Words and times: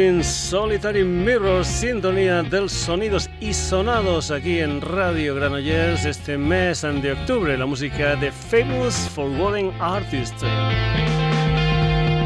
Looking 0.00 0.24
Solitary 0.24 1.04
Mirror, 1.04 1.62
sintonía 1.62 2.42
del 2.42 2.70
sonidos 2.70 3.28
y 3.38 3.52
sonados 3.52 4.30
aquí 4.30 4.60
en 4.60 4.80
Radio 4.80 5.34
Granollers 5.34 6.06
este 6.06 6.38
mes 6.38 6.80
de 6.80 7.12
octubre, 7.12 7.58
la 7.58 7.66
música 7.66 8.16
de 8.16 8.32
Famous 8.32 8.94
Forgotten 9.14 9.70
Artist. 9.78 10.40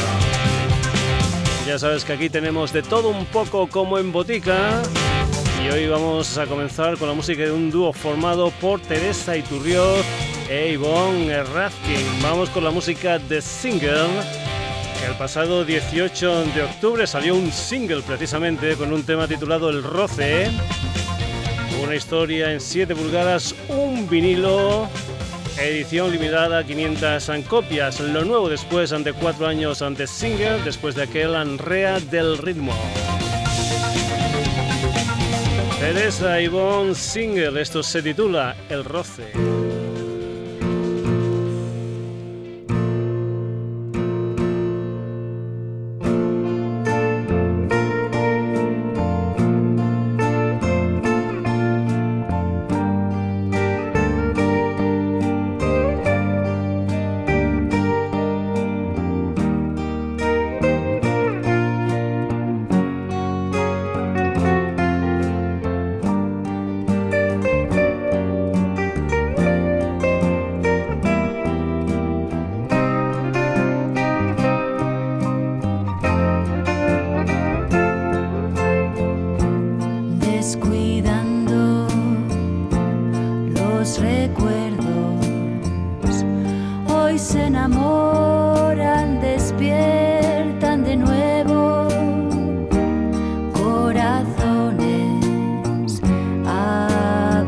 Ya 1.65 1.77
sabes 1.77 2.03
que 2.03 2.13
aquí 2.13 2.29
tenemos 2.29 2.73
de 2.73 2.81
todo 2.81 3.09
un 3.09 3.25
poco 3.25 3.67
como 3.67 3.99
en 3.99 4.11
botica. 4.11 4.81
Y 5.63 5.69
hoy 5.69 5.87
vamos 5.87 6.37
a 6.37 6.47
comenzar 6.47 6.97
con 6.97 7.07
la 7.07 7.13
música 7.13 7.43
de 7.43 7.51
un 7.51 7.69
dúo 7.69 7.93
formado 7.93 8.49
por 8.59 8.81
Teresa 8.81 9.37
Iturrioz 9.37 10.03
e 10.49 10.73
Yvonne 10.73 11.43
Raskin. 11.43 12.21
Vamos 12.21 12.49
con 12.49 12.63
la 12.63 12.71
música 12.71 13.19
de 13.19 13.41
Single. 13.41 14.09
El 15.07 15.15
pasado 15.17 15.63
18 15.63 16.45
de 16.45 16.63
octubre 16.63 17.05
salió 17.05 17.35
un 17.35 17.51
single 17.51 18.01
precisamente 18.01 18.75
con 18.75 18.91
un 18.91 19.03
tema 19.03 19.27
titulado 19.27 19.69
El 19.69 19.83
Roce. 19.83 20.49
Una 21.83 21.95
historia 21.95 22.51
en 22.51 22.59
7 22.59 22.95
pulgadas, 22.95 23.55
un 23.69 24.09
vinilo 24.09 24.89
edición 25.59 26.11
limitada 26.11 26.63
500 26.63 27.29
copias. 27.47 27.99
Lo 27.99 28.23
nuevo 28.23 28.49
después 28.49 28.93
ante 28.93 29.13
cuatro 29.13 29.47
años 29.47 29.81
ante 29.81 30.07
Singer, 30.07 30.63
después 30.63 30.95
de 30.95 31.03
aquel 31.03 31.35
Anrea 31.35 31.99
del 31.99 32.37
ritmo. 32.37 32.73
Teresa 35.79 36.39
Ivonne 36.39 36.95
Singer, 36.95 37.57
esto 37.57 37.81
se 37.83 38.01
titula 38.01 38.55
El 38.69 38.83
roce. 38.83 39.60
enamoran, 87.51 89.19
despiertan 89.19 90.83
de 90.85 90.95
nuevo 90.95 91.87
corazones 93.53 95.11
abatidos. 96.47 97.39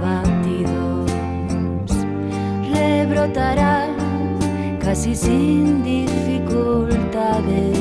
Rebrotarán 2.73 3.91
casi 4.81 5.15
sin 5.15 5.83
dificultades. 5.83 7.72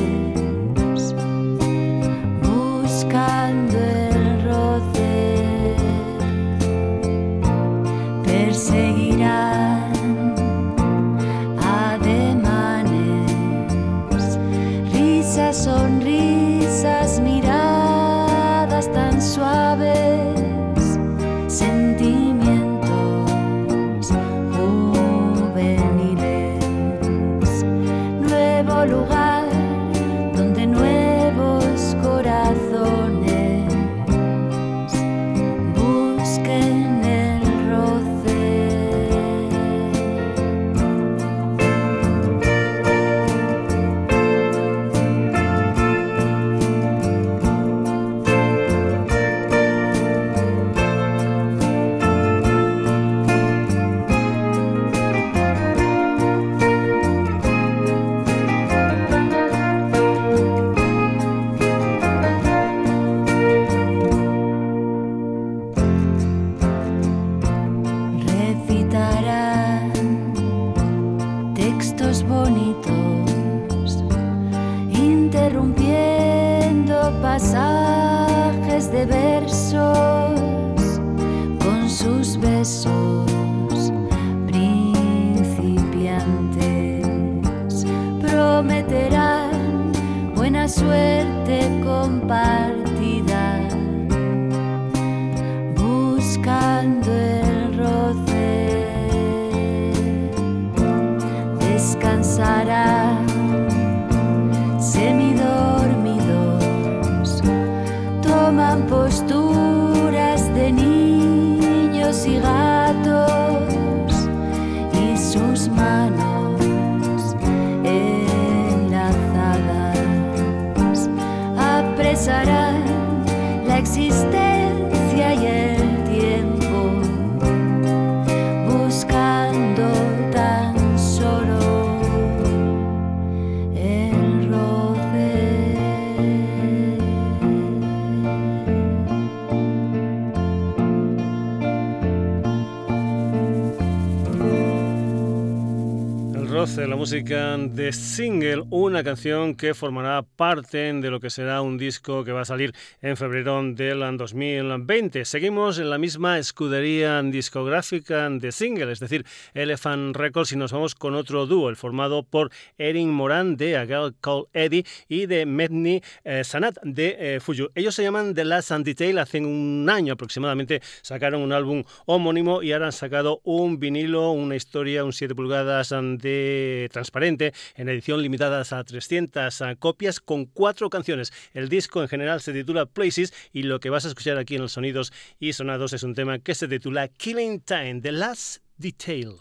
Música 147.13 147.55
de 147.59 147.93
Single, 147.93 148.63
una 148.71 149.03
canción 149.03 149.53
que 149.53 149.75
formará 149.75 150.23
parte 150.23 150.91
de 150.91 151.11
lo 151.11 151.19
que 151.19 151.29
será 151.29 151.61
un 151.61 151.77
disco 151.77 152.23
que 152.23 152.31
va 152.31 152.41
a 152.41 152.45
salir 152.45 152.73
en 153.03 153.17
febrero 153.17 153.61
del 153.61 154.17
2020. 154.17 155.23
Seguimos 155.23 155.77
en 155.77 155.91
la 155.91 155.99
misma 155.99 156.39
escudería 156.39 157.21
discográfica 157.21 158.27
de 158.31 158.51
Single, 158.51 158.91
es 158.91 158.99
decir, 158.99 159.27
Elephant 159.53 160.15
Records, 160.15 160.53
y 160.53 160.55
nos 160.55 160.71
vamos 160.71 160.95
con 160.95 161.13
otro 161.13 161.45
dúo, 161.45 161.69
el 161.69 161.75
formado 161.75 162.23
por 162.23 162.49
Erin 162.79 163.11
Moran 163.11 163.57
de 163.57 163.77
A 163.77 163.85
Girl 163.85 164.15
Called 164.19 164.47
Eddie 164.51 164.83
y 165.07 165.27
de 165.27 165.45
Medni 165.45 166.01
eh, 166.23 166.43
Sanat 166.43 166.79
de 166.81 167.15
eh, 167.19 167.39
Fuju. 167.39 167.69
Ellos 167.75 167.93
se 167.93 168.01
llaman 168.01 168.33
The 168.33 168.43
Last 168.43 168.71
and 168.71 168.85
Detail, 168.85 169.19
hace 169.19 169.39
un 169.39 169.87
año 169.87 170.13
aproximadamente 170.13 170.81
sacaron 171.03 171.43
un 171.43 171.53
álbum 171.53 171.83
homónimo 172.07 172.63
y 172.63 172.71
ahora 172.71 172.87
han 172.87 172.91
sacado 172.91 173.39
un 173.43 173.77
vinilo, 173.77 174.31
una 174.31 174.55
historia, 174.55 175.03
un 175.03 175.13
7 175.13 175.35
pulgadas 175.35 175.89
de 175.89 176.89
transparente 177.03 177.53
en 177.75 177.89
edición 177.89 178.21
limitada 178.21 178.63
a 178.69 178.83
300 178.83 179.61
copias 179.77 180.19
con 180.21 180.45
cuatro 180.45 180.89
canciones. 180.89 181.33
El 181.53 181.67
disco 181.67 182.01
en 182.01 182.07
general 182.07 182.39
se 182.39 182.53
titula 182.53 182.85
Places 182.85 183.33
y 183.51 183.63
lo 183.63 183.79
que 183.79 183.89
vas 183.89 184.05
a 184.05 184.07
escuchar 184.07 184.37
aquí 184.37 184.55
en 184.55 184.61
los 184.61 184.71
sonidos 184.71 185.11
y 185.39 185.51
sonados 185.53 185.91
es 185.93 186.03
un 186.03 186.15
tema 186.15 186.39
que 186.39 186.55
se 186.55 186.67
titula 186.67 187.09
Killing 187.09 187.59
Time, 187.59 187.99
The 188.01 188.11
Last 188.13 188.63
Detail. 188.77 189.35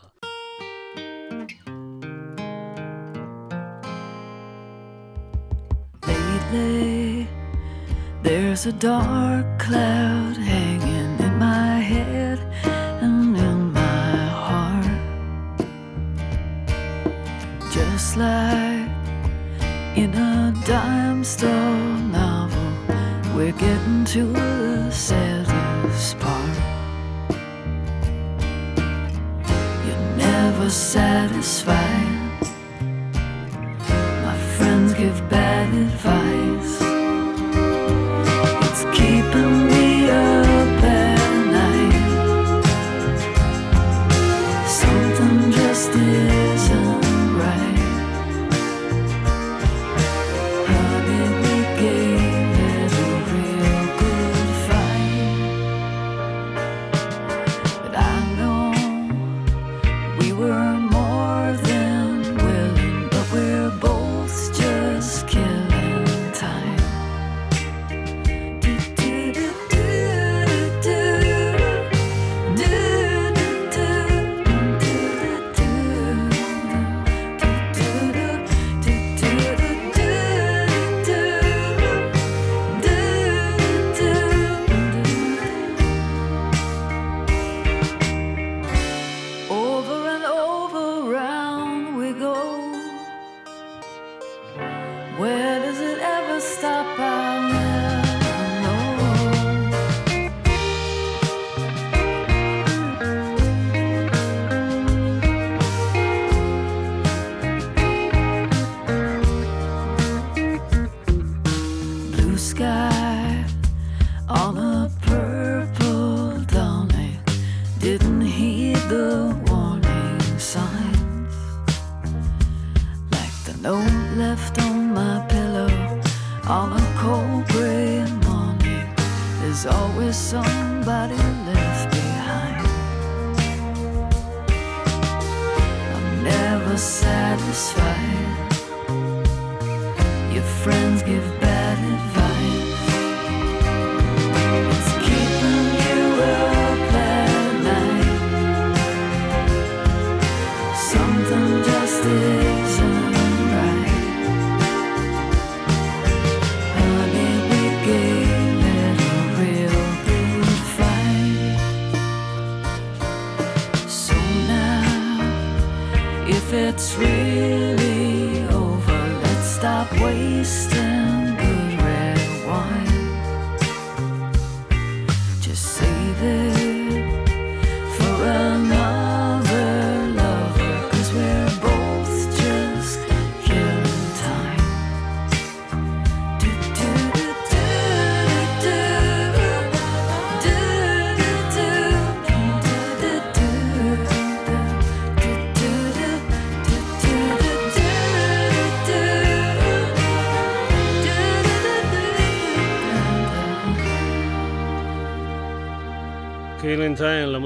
Just 17.93 18.17
like 18.17 18.89
in 19.97 20.15
a 20.15 20.55
dime 20.65 21.23
store 21.23 21.99
novel. 22.11 22.73
We're 23.37 23.53
getting 23.53 24.05
to 24.15 24.25
the 24.33 24.91
saddest 24.91 26.19
part. 26.19 26.57
You're 29.85 30.07
never 30.17 30.71
satisfied. 30.71 32.41
My 34.25 34.39
friends 34.57 34.95
give 34.95 35.19
bad 35.29 35.75
advice. 35.75 36.52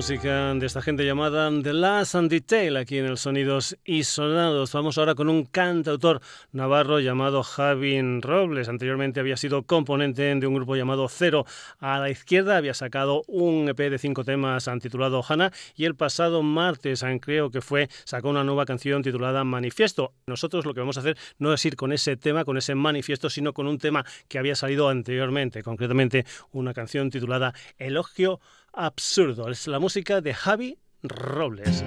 De 0.07 0.65
esta 0.65 0.83
gente 0.83 1.05
llamada 1.05 1.51
The 1.65 1.73
Last 1.73 2.15
and 2.15 2.31
Detail 2.31 2.77
aquí 2.77 2.99
en 2.99 3.07
el 3.07 3.19
Sonidos 3.19 3.77
y 3.85 4.05
Sonados. 4.05 4.73
Vamos 4.73 4.99
ahora 4.99 5.17
con 5.17 5.29
un 5.29 5.47
cantautor 5.47 6.21
navarro 6.53 7.01
llamado 7.01 7.43
Javin 7.43 8.23
Robles. 8.23 8.69
Anteriormente 8.69 9.19
había 9.19 9.37
sido 9.37 9.65
componente 9.65 10.33
de 10.33 10.47
un 10.47 10.55
grupo 10.55 10.77
llamado 10.77 11.09
Cero 11.09 11.45
a 11.81 11.99
la 11.99 12.09
izquierda. 12.09 12.57
Había 12.57 12.73
sacado 12.73 13.25
un 13.27 13.69
EP 13.69 13.79
de 13.79 13.99
cinco 13.99 14.23
temas 14.23 14.71
titulado 14.81 15.25
Hannah 15.29 15.51
y 15.75 15.87
el 15.87 15.97
pasado 15.97 16.41
martes, 16.45 17.05
creo 17.21 17.51
que 17.51 17.61
fue, 17.61 17.89
sacó 18.05 18.29
una 18.29 18.45
nueva 18.45 18.65
canción 18.65 19.03
titulada 19.03 19.43
Manifiesto. 19.43 20.13
Nosotros 20.29 20.67
lo 20.67 20.73
que 20.73 20.79
vamos 20.79 20.99
a 20.99 21.01
hacer 21.01 21.19
no 21.41 21.53
es 21.53 21.65
ir 21.65 21.75
con 21.75 21.93
ese 21.93 22.17
tema, 22.17 22.45
con 22.45 22.57
ese 22.57 22.77
manifiesto, 22.77 23.29
sino 23.29 23.53
con 23.53 23.67
un 23.67 23.79
tema 23.79 24.05
que 24.29 24.39
había 24.39 24.55
salido 24.55 24.89
anteriormente, 24.89 25.65
concretamente 25.65 26.25
una 26.53 26.75
canción 26.75 27.11
titulada 27.11 27.55
Elogio 27.77 28.39
absurdo. 28.77 29.49
Es 29.51 29.67
la 29.67 29.81
música 29.81 30.21
de 30.21 30.35
Javi 30.35 30.79
Robles. 31.03 31.85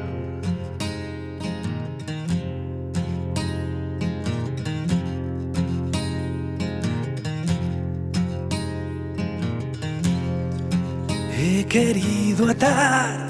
He 11.41 11.65
querido 11.65 12.50
atar 12.50 13.29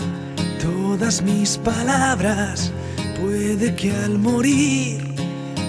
todas 0.59 1.21
mis 1.21 1.57
palabras 1.59 2.73
Puede 3.19 3.75
que 3.75 3.91
al 3.91 4.17
morir 4.17 5.13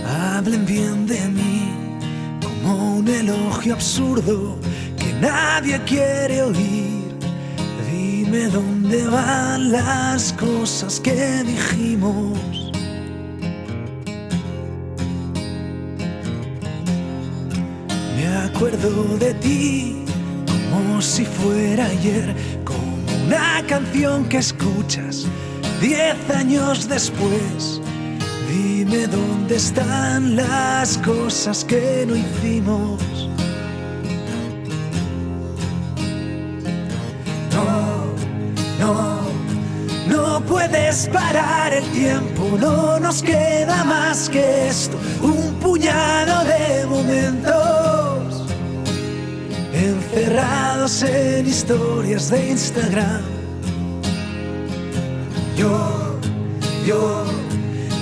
hablen 0.07 0.65
bien 0.65 1.07
de 1.07 1.21
mí 1.29 1.73
como 2.41 2.99
un 2.99 3.09
elogio 3.09 3.75
absurdo 3.75 4.57
que 4.97 5.13
nadie 5.15 5.81
quiere 5.85 6.43
oír. 6.43 7.10
Dime 7.91 8.47
dónde 8.49 9.07
van 9.09 9.73
las 9.73 10.33
cosas 10.35 11.01
que 11.01 11.43
dijimos. 11.45 12.39
Me 18.17 18.27
acuerdo 18.47 19.19
de 19.19 19.35
ti 19.35 20.05
como 20.57 21.03
si 21.03 21.25
fuera 21.25 21.87
ayer, 21.87 22.35
como 22.65 23.27
una 23.27 23.65
canción 23.67 24.29
que 24.29 24.39
escuchas 24.39 25.27
diez 25.81 26.17
años 26.35 26.89
después. 26.89 27.81
Dime 28.49 29.07
dónde 29.07 29.57
están 29.57 30.37
las 30.37 30.99
cosas 30.99 31.65
que 31.65 32.05
no 32.07 32.15
hicimos. 32.15 33.30
Puedes 40.61 41.09
parar 41.09 41.73
el 41.73 41.85
tiempo, 41.91 42.59
no 42.61 42.99
nos 43.01 43.23
queda 43.23 43.83
más 43.85 44.29
que 44.29 44.69
esto, 44.69 44.99
un 45.23 45.55
puñado 45.55 46.45
de 46.45 46.87
momentos 46.87 48.47
encerrados 49.73 51.03
en 51.03 51.47
historias 51.47 52.31
de 52.31 52.51
Instagram. 52.51 53.23
Yo, 55.57 56.19
yo 56.87 57.25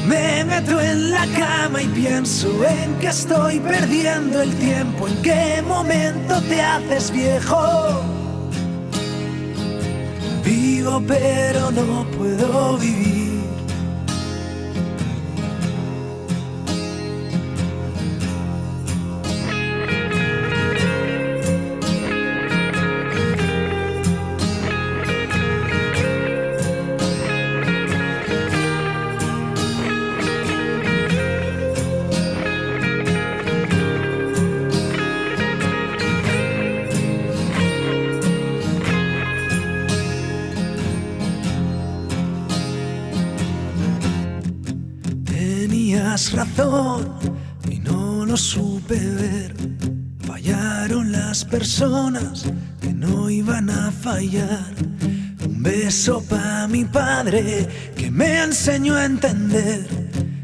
me 0.09 0.45
meto 0.45 0.81
en 0.81 1.13
la 1.13 1.27
cama 1.39 1.81
y 1.81 1.87
pienso 1.89 2.49
en 2.65 2.95
que 2.99 3.07
estoy 3.07 3.61
perdiendo 3.61 4.43
el 4.43 4.53
tiempo, 4.57 5.07
en 5.07 5.23
qué 5.23 5.63
momento 5.63 6.43
te 6.43 6.61
haces 6.61 7.13
viejo. 7.13 8.19
Pero 11.07 11.71
no 11.71 12.07
puedo 12.17 12.79
vivir. 12.79 13.18
Razón 46.33 47.15
y 47.71 47.79
no 47.79 48.25
lo 48.25 48.37
supe 48.37 48.99
ver. 48.99 49.55
Fallaron 50.21 51.13
las 51.13 51.45
personas 51.45 52.45
que 52.81 52.93
no 52.93 53.31
iban 53.31 53.71
a 53.71 53.91
fallar. 53.91 54.75
Un 55.45 55.63
beso 55.63 56.23
para 56.23 56.69
mi 56.69 56.85
padre 56.85 57.67
que 57.97 58.11
me 58.11 58.43
enseñó 58.43 58.95
a 58.95 59.05
entender 59.05 59.87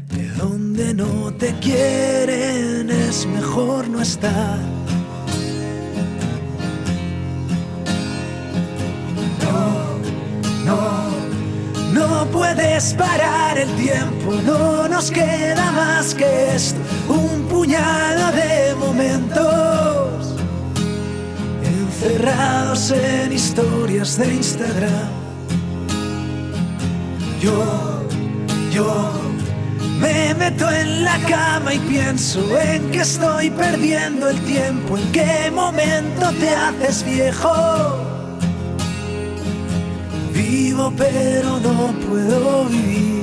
que 0.09 0.29
donde 0.37 0.93
no 0.93 1.33
te 1.33 1.53
quieren 1.59 2.89
es 2.89 3.25
mejor 3.25 3.87
no 3.87 4.01
estar. 4.01 4.74
Puedes 12.65 12.93
parar 12.95 13.57
el 13.57 13.69
tiempo, 13.75 14.33
no 14.43 14.87
nos 14.87 15.11
queda 15.11 15.71
más 15.71 16.13
que 16.15 16.55
esto, 16.55 16.79
un 17.07 17.47
puñado 17.47 18.31
de 18.31 18.75
momentos 18.75 20.35
encerrados 21.63 22.91
en 22.91 23.33
historias 23.33 24.17
de 24.17 24.33
Instagram. 24.33 25.09
Yo, 27.39 28.03
yo 28.71 29.11
me 29.99 30.33
meto 30.33 30.69
en 30.71 31.03
la 31.03 31.17
cama 31.29 31.73
y 31.73 31.79
pienso 31.79 32.39
en 32.59 32.89
que 32.91 33.01
estoy 33.01 33.49
perdiendo 33.51 34.29
el 34.29 34.39
tiempo, 34.41 34.97
en 34.97 35.11
qué 35.11 35.51
momento 35.51 36.31
te 36.39 36.49
haces 36.49 37.03
viejo 37.03 38.04
Vivo 40.55 40.89
pero 40.95 41.59
no 41.59 41.93
puedo 42.07 42.63
vivir. 42.69 43.14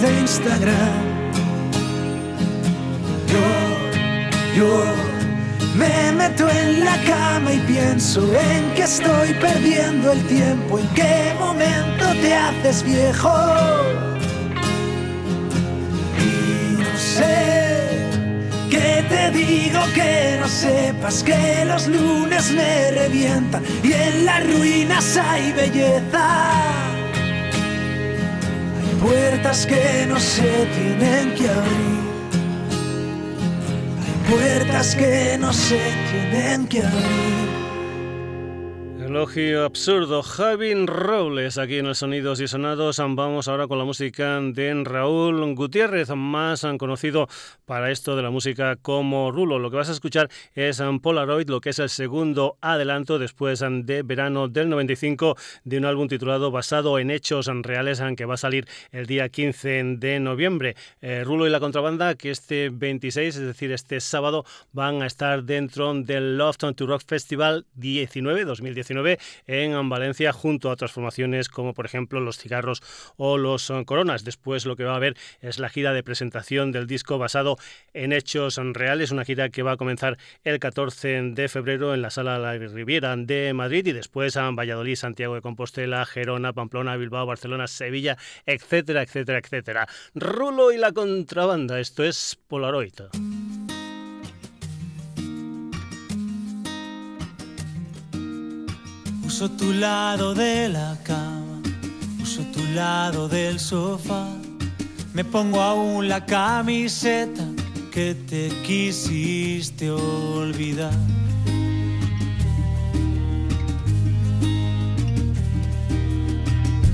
De 0.00 0.20
Instagram. 0.20 1.04
Yo, 3.26 4.56
yo 4.56 4.84
me 5.74 6.12
meto 6.12 6.48
en 6.48 6.84
la 6.84 6.96
cama 7.02 7.52
y 7.52 7.58
pienso 7.60 8.22
en 8.34 8.72
que 8.74 8.82
estoy 8.82 9.34
perdiendo 9.34 10.12
el 10.12 10.22
tiempo, 10.26 10.78
en 10.78 10.88
qué 10.94 11.34
momento 11.38 12.06
te 12.22 12.34
haces 12.34 12.82
viejo. 12.82 13.32
Y 16.18 16.82
no 16.82 16.96
sé 16.96 18.08
qué 18.70 19.04
te 19.06 19.30
digo 19.32 19.80
que 19.94 20.38
no 20.40 20.48
sepas 20.48 21.22
que 21.22 21.64
los 21.66 21.86
lunes 21.88 22.50
me 22.52 22.90
revientan 22.92 23.62
y 23.82 23.92
en 23.92 24.24
las 24.24 24.46
ruinas 24.46 25.16
hay 25.18 25.52
belleza 25.52 26.49
puertas 29.00 29.66
que 29.66 30.06
no 30.06 30.20
se 30.20 30.66
tienen 30.76 31.34
que 31.34 31.48
abrir. 31.48 32.00
Hay 34.04 34.30
puertas 34.30 34.94
que 34.94 35.36
no 35.38 35.52
se 35.52 35.80
tienen 36.10 36.66
que 36.68 36.82
abrir. 36.82 37.49
Elogio 39.20 39.66
absurdo. 39.66 40.22
Javin 40.22 40.86
Robles 40.86 41.58
aquí 41.58 41.76
en 41.76 41.84
el 41.84 41.94
Sonidos 41.94 42.40
y 42.40 42.48
Sonados. 42.48 42.96
Vamos 42.96 43.48
ahora 43.48 43.66
con 43.66 43.76
la 43.76 43.84
música 43.84 44.40
de 44.40 44.82
Raúl 44.82 45.54
Gutiérrez, 45.54 46.08
más 46.16 46.66
conocido 46.78 47.28
para 47.66 47.90
esto 47.90 48.16
de 48.16 48.22
la 48.22 48.30
música 48.30 48.76
como 48.76 49.30
Rulo. 49.30 49.58
Lo 49.58 49.70
que 49.70 49.76
vas 49.76 49.90
a 49.90 49.92
escuchar 49.92 50.30
es 50.54 50.82
Polaroid, 51.02 51.50
lo 51.50 51.60
que 51.60 51.68
es 51.68 51.78
el 51.80 51.90
segundo 51.90 52.56
adelanto 52.62 53.18
después 53.18 53.60
de 53.60 54.02
verano 54.02 54.48
del 54.48 54.70
95 54.70 55.36
de 55.64 55.76
un 55.76 55.84
álbum 55.84 56.08
titulado 56.08 56.50
Basado 56.50 56.98
en 56.98 57.10
Hechos 57.10 57.50
Reales, 57.62 58.00
que 58.16 58.24
va 58.24 58.34
a 58.34 58.38
salir 58.38 58.66
el 58.90 59.04
día 59.04 59.28
15 59.28 59.96
de 59.98 60.18
noviembre. 60.18 60.76
Eh, 61.02 61.24
Rulo 61.24 61.46
y 61.46 61.50
la 61.50 61.60
contrabanda, 61.60 62.14
que 62.14 62.30
este 62.30 62.70
26, 62.70 63.36
es 63.36 63.42
decir, 63.42 63.70
este 63.70 64.00
sábado, 64.00 64.46
van 64.72 65.02
a 65.02 65.06
estar 65.06 65.44
dentro 65.44 65.92
del 65.92 66.38
Love 66.38 66.56
to 66.56 66.86
Rock 66.86 67.02
Festival 67.06 67.66
19, 67.74 68.46
2019 68.46 69.09
2019 69.16 69.18
en 69.46 69.88
Valencia 69.88 70.32
junto 70.32 70.68
a 70.68 70.72
otras 70.72 70.92
formaciones 70.92 71.48
como 71.48 71.74
por 71.74 71.86
ejemplo 71.86 72.20
Los 72.20 72.38
Cigarros 72.38 72.82
o 73.16 73.38
Los 73.38 73.72
Coronas. 73.86 74.24
Después 74.24 74.66
lo 74.66 74.76
que 74.76 74.84
va 74.84 74.92
a 74.92 74.96
haber 74.96 75.16
es 75.40 75.58
la 75.58 75.68
gira 75.68 75.92
de 75.92 76.02
presentación 76.02 76.72
del 76.72 76.86
disco 76.86 77.18
basado 77.18 77.56
en 77.94 78.12
hechos 78.12 78.60
reales, 78.72 79.10
una 79.10 79.24
gira 79.24 79.48
que 79.48 79.62
va 79.62 79.72
a 79.72 79.76
comenzar 79.76 80.18
el 80.44 80.58
14 80.58 81.22
de 81.32 81.48
febrero 81.48 81.94
en 81.94 82.02
la 82.02 82.10
Sala 82.10 82.38
La 82.38 82.52
Riviera 82.54 83.16
de 83.16 83.52
Madrid 83.54 83.86
y 83.86 83.92
después 83.92 84.36
a 84.36 84.50
Valladolid, 84.50 84.96
Santiago 84.96 85.34
de 85.34 85.40
Compostela, 85.40 86.04
Gerona, 86.06 86.52
Pamplona, 86.52 86.96
Bilbao, 86.96 87.26
Barcelona, 87.26 87.66
Sevilla, 87.66 88.16
etcétera, 88.46 89.02
etcétera, 89.02 89.38
etcétera. 89.38 89.88
Rulo 90.14 90.72
y 90.72 90.78
la 90.78 90.92
contrabanda, 90.92 91.80
esto 91.80 92.04
es 92.04 92.38
Polaroid. 92.48 93.00
Uso 99.32 99.48
tu 99.48 99.72
lado 99.72 100.34
de 100.34 100.68
la 100.68 100.96
cama, 101.04 101.62
uso 102.20 102.42
tu 102.52 102.64
lado 102.74 103.28
del 103.28 103.60
sofá. 103.60 104.26
Me 105.14 105.24
pongo 105.24 105.60
aún 105.60 106.08
la 106.08 106.26
camiseta 106.26 107.44
que 107.92 108.16
te 108.28 108.48
quisiste 108.66 109.88
olvidar. 109.88 110.92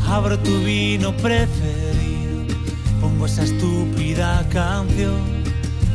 Abro 0.07 0.39
tu 0.39 0.59
vino 0.59 1.17
preferido, 1.17 2.55
pongo 3.01 3.25
esa 3.25 3.45
estúpida 3.45 4.47
canción. 4.51 5.23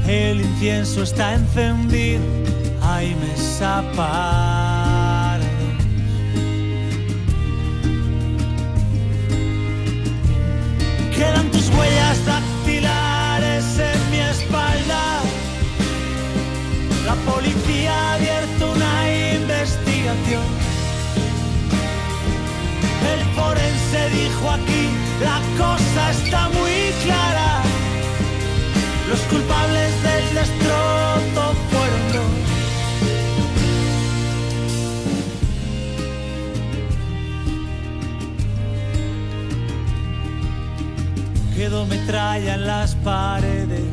El 0.08 0.42
incienso 0.42 1.04
está 1.04 1.36
encendido, 1.36 2.24
ay 2.82 3.16
me 3.22 3.38
sapa. 3.38 4.61
Quedan 11.22 11.52
tus 11.52 11.70
huellas 11.70 12.26
dactilares 12.26 13.78
en 13.78 14.10
mi 14.10 14.22
espalda. 14.22 15.22
La 17.06 17.14
policía 17.32 17.94
ha 17.94 18.14
abierto 18.16 18.72
una 18.72 18.94
investigación. 19.36 20.48
El 23.14 23.22
forense 23.36 24.02
dijo 24.20 24.50
aquí, 24.50 24.84
la 25.22 25.40
cosa 25.64 26.10
está 26.10 26.50
muy 26.58 26.92
clara. 27.04 27.62
Los 29.08 29.20
culpables 29.30 29.92
del 30.02 30.26
destrozo 30.34 31.56
quedó 41.62 41.86
metralla 41.86 42.56
en 42.56 42.66
las 42.66 42.96
paredes, 42.96 43.84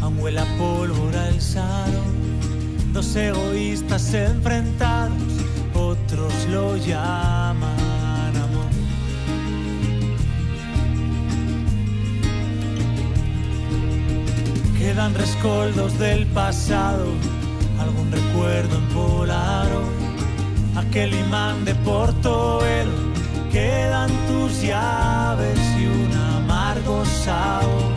aún 0.00 0.18
huele 0.18 0.40
a 0.40 0.46
pólvora 0.56 1.28
el 1.28 1.42
salón. 1.42 2.14
Dos 2.94 3.14
egoístas 3.14 4.14
enfrentados, 4.14 5.34
otros 5.74 6.32
lo 6.50 6.74
llaman 6.78 8.34
amor. 8.46 8.72
Quedan 14.78 15.12
rescoldos 15.14 15.98
del 15.98 16.26
pasado, 16.28 17.04
algún 17.78 18.10
recuerdo 18.10 18.74
en 18.78 18.88
Polaro, 18.94 19.82
aquel 20.76 21.12
imán 21.12 21.66
de 21.66 21.74
Portobelo, 21.74 23.12
quedan 23.52 24.10
tus 24.28 24.62
llaves 24.62 25.58
sabor 27.24 27.92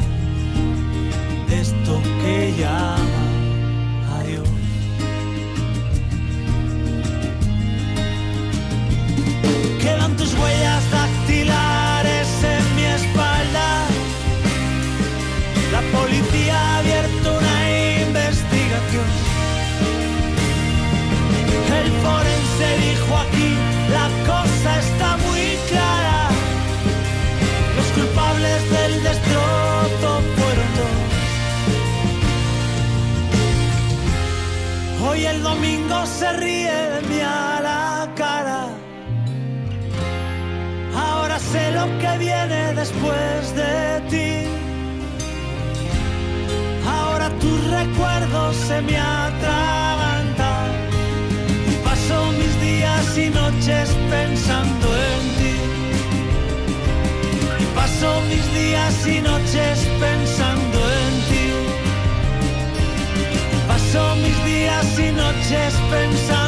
de 1.47 1.61
esto 1.61 2.01
que 2.21 2.53
llama 2.59 3.23
adiós. 4.17 4.49
Quedan 9.81 10.15
tus 10.17 10.33
huellas 10.33 10.83
dactilares 10.91 11.84
domingo 35.45 35.97
se 36.07 36.27
ríe 36.43 36.77
de 36.93 37.01
mí 37.09 37.19
a 37.21 37.59
la 37.67 38.09
cara. 38.21 38.61
Ahora 41.05 41.37
sé 41.51 41.63
lo 41.77 41.85
que 42.01 42.11
viene 42.25 42.61
después 42.81 43.41
de 43.61 43.75
ti. 44.11 44.31
Ahora 46.97 47.27
tus 47.41 47.59
recuerdos 47.79 48.55
se 48.67 48.77
me 48.87 48.97
atragantan. 48.97 50.69
Y 51.71 51.75
paso 51.87 52.17
mis 52.39 52.53
días 52.67 53.05
y 53.25 53.27
noches 53.41 53.87
pensando 54.15 54.87
en 55.11 55.23
ti. 55.39 55.55
Y 57.63 57.65
paso 57.79 58.09
mis 58.31 58.45
días 58.61 58.95
y 59.15 59.17
noches 59.31 59.75
pensando 60.05 60.79
en 61.03 61.13
ti. 61.29 61.47
Y 63.55 63.59
paso 63.69 64.01
mis 64.23 64.37
días 64.51 64.87
y 65.07 65.11
noches 65.11 65.34
pensando 65.91 66.44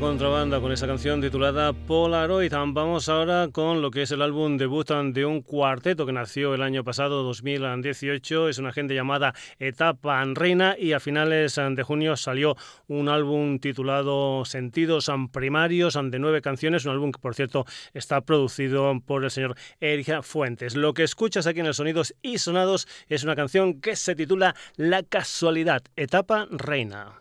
contrabanda 0.00 0.60
con 0.60 0.72
esa 0.72 0.86
canción 0.86 1.20
titulada 1.20 1.72
Polaroid. 1.72 2.52
Vamos 2.52 3.08
ahora 3.08 3.48
con 3.50 3.80
lo 3.80 3.90
que 3.90 4.02
es 4.02 4.10
el 4.10 4.20
álbum 4.20 4.56
debut 4.56 4.88
de 4.88 5.24
un 5.24 5.40
cuarteto 5.40 6.04
que 6.04 6.12
nació 6.12 6.54
el 6.54 6.62
año 6.62 6.84
pasado, 6.84 7.22
2018. 7.22 8.48
Es 8.48 8.58
una 8.58 8.72
gente 8.72 8.94
llamada 8.94 9.34
Etapa 9.58 10.22
Reina 10.34 10.76
y 10.78 10.92
a 10.92 11.00
finales 11.00 11.56
de 11.56 11.82
junio 11.82 12.16
salió 12.16 12.56
un 12.88 13.08
álbum 13.08 13.58
titulado 13.58 14.44
Sentidos 14.44 15.10
Primarios 15.32 15.98
de 16.02 16.18
nueve 16.18 16.42
canciones. 16.42 16.84
Un 16.84 16.92
álbum 16.92 17.12
que, 17.12 17.18
por 17.18 17.34
cierto, 17.34 17.64
está 17.94 18.20
producido 18.20 19.00
por 19.06 19.24
el 19.24 19.30
señor 19.30 19.56
Erika 19.80 20.22
Fuentes. 20.22 20.76
Lo 20.76 20.94
que 20.94 21.04
escuchas 21.04 21.46
aquí 21.46 21.60
en 21.60 21.66
el 21.66 21.74
Sonidos 21.74 22.14
y 22.22 22.38
Sonados 22.38 22.86
es 23.08 23.24
una 23.24 23.36
canción 23.36 23.80
que 23.80 23.96
se 23.96 24.14
titula 24.14 24.54
La 24.76 25.02
Casualidad, 25.02 25.82
Etapa 25.96 26.48
Reina. 26.50 27.20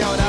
y 0.00 0.27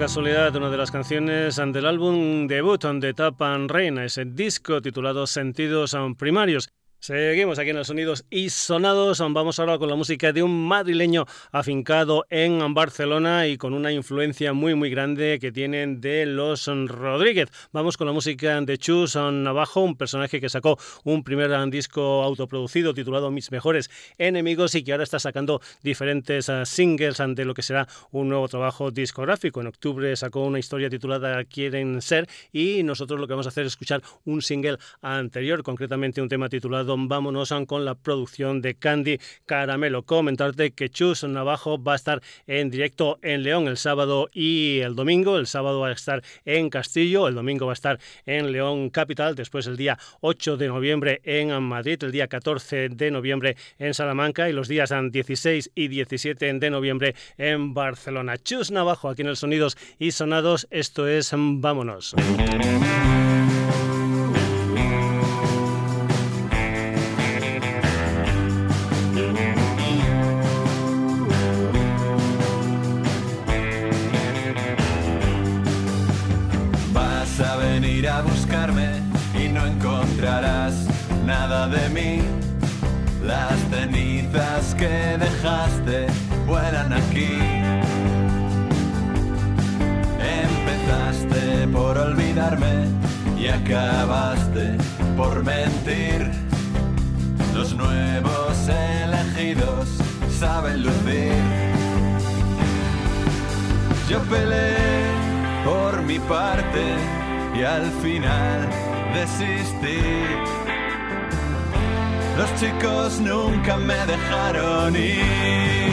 casualidad, 0.00 0.56
una 0.56 0.70
de 0.70 0.78
las 0.78 0.90
canciones 0.90 1.56
del 1.56 1.84
álbum 1.84 2.46
debut 2.46 2.82
de 2.82 3.12
Tapan 3.12 3.68
Reina, 3.68 4.02
ese 4.02 4.24
disco 4.24 4.80
titulado 4.80 5.26
Sentidos 5.26 5.94
Primarios. 6.16 6.70
Seguimos 7.02 7.58
aquí 7.58 7.70
en 7.70 7.76
los 7.76 7.86
sonidos 7.86 8.26
y 8.28 8.50
sonados. 8.50 9.20
Vamos 9.20 9.58
ahora 9.58 9.78
con 9.78 9.88
la 9.88 9.96
música 9.96 10.34
de 10.34 10.42
un 10.42 10.68
madrileño 10.68 11.24
afincado 11.50 12.26
en 12.28 12.74
Barcelona 12.74 13.46
y 13.46 13.56
con 13.56 13.72
una 13.72 13.90
influencia 13.90 14.52
muy 14.52 14.74
muy 14.74 14.90
grande 14.90 15.38
que 15.40 15.50
tienen 15.50 16.02
de 16.02 16.26
los 16.26 16.66
Rodríguez. 16.66 17.48
Vamos 17.72 17.96
con 17.96 18.06
la 18.06 18.12
música 18.12 18.60
de 18.60 18.76
Chus 18.76 19.16
Navajo, 19.16 19.80
un 19.80 19.96
personaje 19.96 20.42
que 20.42 20.50
sacó 20.50 20.78
un 21.02 21.24
primer 21.24 21.50
disco 21.70 22.22
autoproducido 22.22 22.92
titulado 22.92 23.30
Mis 23.30 23.50
mejores 23.50 23.88
enemigos 24.18 24.74
y 24.74 24.84
que 24.84 24.92
ahora 24.92 25.04
está 25.04 25.18
sacando 25.18 25.62
diferentes 25.82 26.50
ah, 26.50 26.66
singles 26.66 27.18
ante 27.18 27.46
lo 27.46 27.54
que 27.54 27.62
será 27.62 27.88
un 28.10 28.28
nuevo 28.28 28.46
trabajo 28.46 28.90
discográfico. 28.90 29.62
En 29.62 29.68
octubre 29.68 30.14
sacó 30.16 30.44
una 30.44 30.58
historia 30.58 30.90
titulada 30.90 31.44
Quieren 31.44 32.02
ser 32.02 32.28
y 32.52 32.82
nosotros 32.82 33.18
lo 33.18 33.26
que 33.26 33.32
vamos 33.32 33.46
a 33.46 33.48
hacer 33.48 33.64
es 33.64 33.72
escuchar 33.72 34.02
un 34.26 34.42
single 34.42 34.76
anterior, 35.00 35.62
concretamente 35.62 36.20
un 36.20 36.28
tema 36.28 36.50
titulado 36.50 36.89
vámonos 36.96 37.52
con 37.66 37.84
la 37.84 37.94
producción 37.94 38.62
de 38.62 38.74
Candy 38.74 39.18
Caramelo. 39.46 40.02
Comentarte 40.02 40.70
que 40.72 40.88
Chus 40.88 41.24
Navajo 41.24 41.82
va 41.82 41.94
a 41.94 41.96
estar 41.96 42.22
en 42.46 42.70
directo 42.70 43.18
en 43.22 43.42
León 43.42 43.68
el 43.68 43.76
sábado 43.76 44.28
y 44.32 44.80
el 44.80 44.94
domingo. 44.94 45.38
El 45.38 45.46
sábado 45.46 45.80
va 45.80 45.88
a 45.88 45.92
estar 45.92 46.22
en 46.44 46.70
Castillo, 46.70 47.28
el 47.28 47.34
domingo 47.34 47.66
va 47.66 47.72
a 47.72 47.74
estar 47.74 47.98
en 48.26 48.52
León 48.52 48.90
Capital, 48.90 49.34
después 49.34 49.66
el 49.66 49.76
día 49.76 49.98
8 50.20 50.56
de 50.56 50.68
noviembre 50.68 51.20
en 51.24 51.62
Madrid, 51.62 52.02
el 52.02 52.12
día 52.12 52.28
14 52.28 52.90
de 52.90 53.10
noviembre 53.10 53.56
en 53.78 53.94
Salamanca 53.94 54.48
y 54.48 54.52
los 54.52 54.68
días 54.68 54.92
16 55.10 55.72
y 55.74 55.88
17 55.88 56.52
de 56.54 56.70
noviembre 56.70 57.14
en 57.38 57.74
Barcelona. 57.74 58.38
Chus 58.38 58.70
Navajo 58.70 59.08
aquí 59.08 59.22
en 59.22 59.28
el 59.28 59.36
Sonidos 59.36 59.76
y 59.98 60.12
Sonados, 60.12 60.66
esto 60.70 61.06
es 61.08 61.32
Vámonos. 61.34 62.14
Acabaste 93.72 94.76
por 95.16 95.44
mentir. 95.44 96.30
Los 97.54 97.74
nuevos 97.74 98.68
elegidos 98.68 99.88
saben 100.38 100.82
lucir. 100.82 101.32
Yo 104.08 104.18
peleé 104.22 104.76
por 105.64 106.02
mi 106.02 106.18
parte 106.18 106.82
y 107.54 107.62
al 107.62 107.90
final 108.02 108.68
desistí. 109.14 110.00
Los 112.36 112.54
chicos 112.58 113.20
nunca 113.20 113.76
me 113.76 113.98
dejaron 114.06 114.96
ir. 114.96 115.92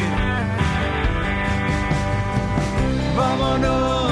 Vámonos, 3.16 4.12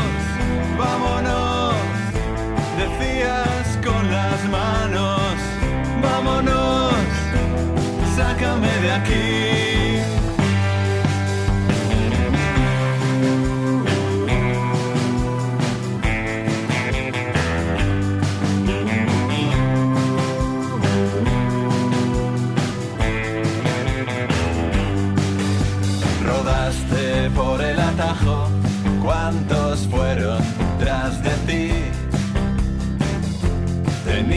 vámonos, 0.78 1.45
decías 2.78 3.80
con 3.84 4.12
las 4.12 4.50
manos. 4.50 5.36
Vámonos, 6.02 6.94
sácame 8.16 8.74
de 8.82 8.92
aquí. 8.92 9.65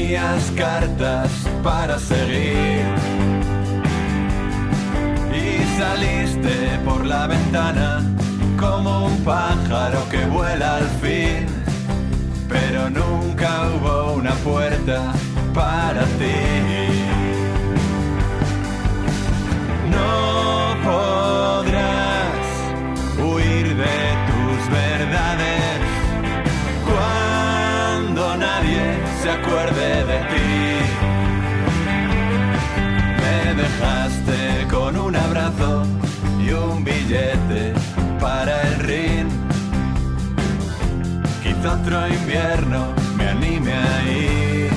Tenías 0.09 0.51
cartas 0.57 1.31
para 1.63 1.99
seguir. 1.99 2.83
Y 5.31 5.79
saliste 5.79 6.81
por 6.83 7.05
la 7.05 7.27
ventana 7.27 8.03
como 8.59 9.05
un 9.05 9.23
pájaro 9.23 10.09
que 10.11 10.25
vuela 10.25 10.77
al 10.77 10.89
fin, 11.03 11.47
pero 12.49 12.89
nunca 12.89 13.69
hubo 13.69 14.15
una 14.15 14.33
puerta 14.37 15.13
para 15.53 16.05
ti. 16.17 16.41
No 19.91 20.75
podrás 20.89 22.47
huir 23.23 23.77
de 23.77 23.99
verdades. 24.71 25.81
Cuando 26.89 28.37
nadie 28.39 28.99
se 29.23 29.31
acuerde 29.31 29.78
y 36.41 36.51
un 36.51 36.85
billete 36.85 37.75
para 38.21 38.63
el 38.69 38.75
ring. 38.81 39.29
Quizá 41.43 41.75
otro 41.75 42.09
invierno 42.09 42.95
me 43.17 43.29
anime 43.29 43.73
a 43.73 44.03
ir. 44.11 44.71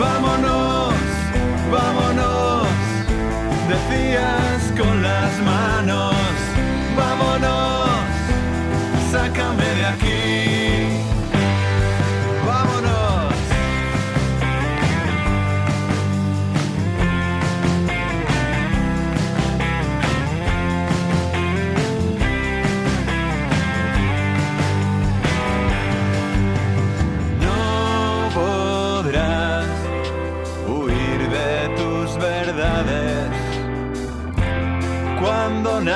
Vámonos, 0.00 0.94
vámonos, 1.70 2.68
decías 3.68 4.72
con 4.76 5.02
las 5.02 5.32
manos 5.42 6.22
vámonos, 6.96 7.90
sácame 9.10 9.64
de 9.64 9.86
aquí. 9.86 10.21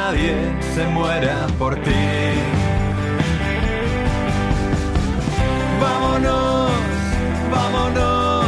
Nadie 0.07 0.35
se 0.75 0.85
muera 0.87 1.47
por 1.59 1.75
ti. 1.85 2.05
Vámonos, 5.83 6.71
vámonos, 7.51 8.47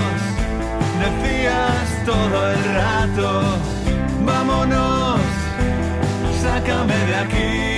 decías 1.03 1.87
todo 2.07 2.37
el 2.53 2.61
rato. 2.81 3.29
Vámonos, 4.25 5.21
sácame 6.42 6.97
de 7.09 7.16
aquí. 7.25 7.78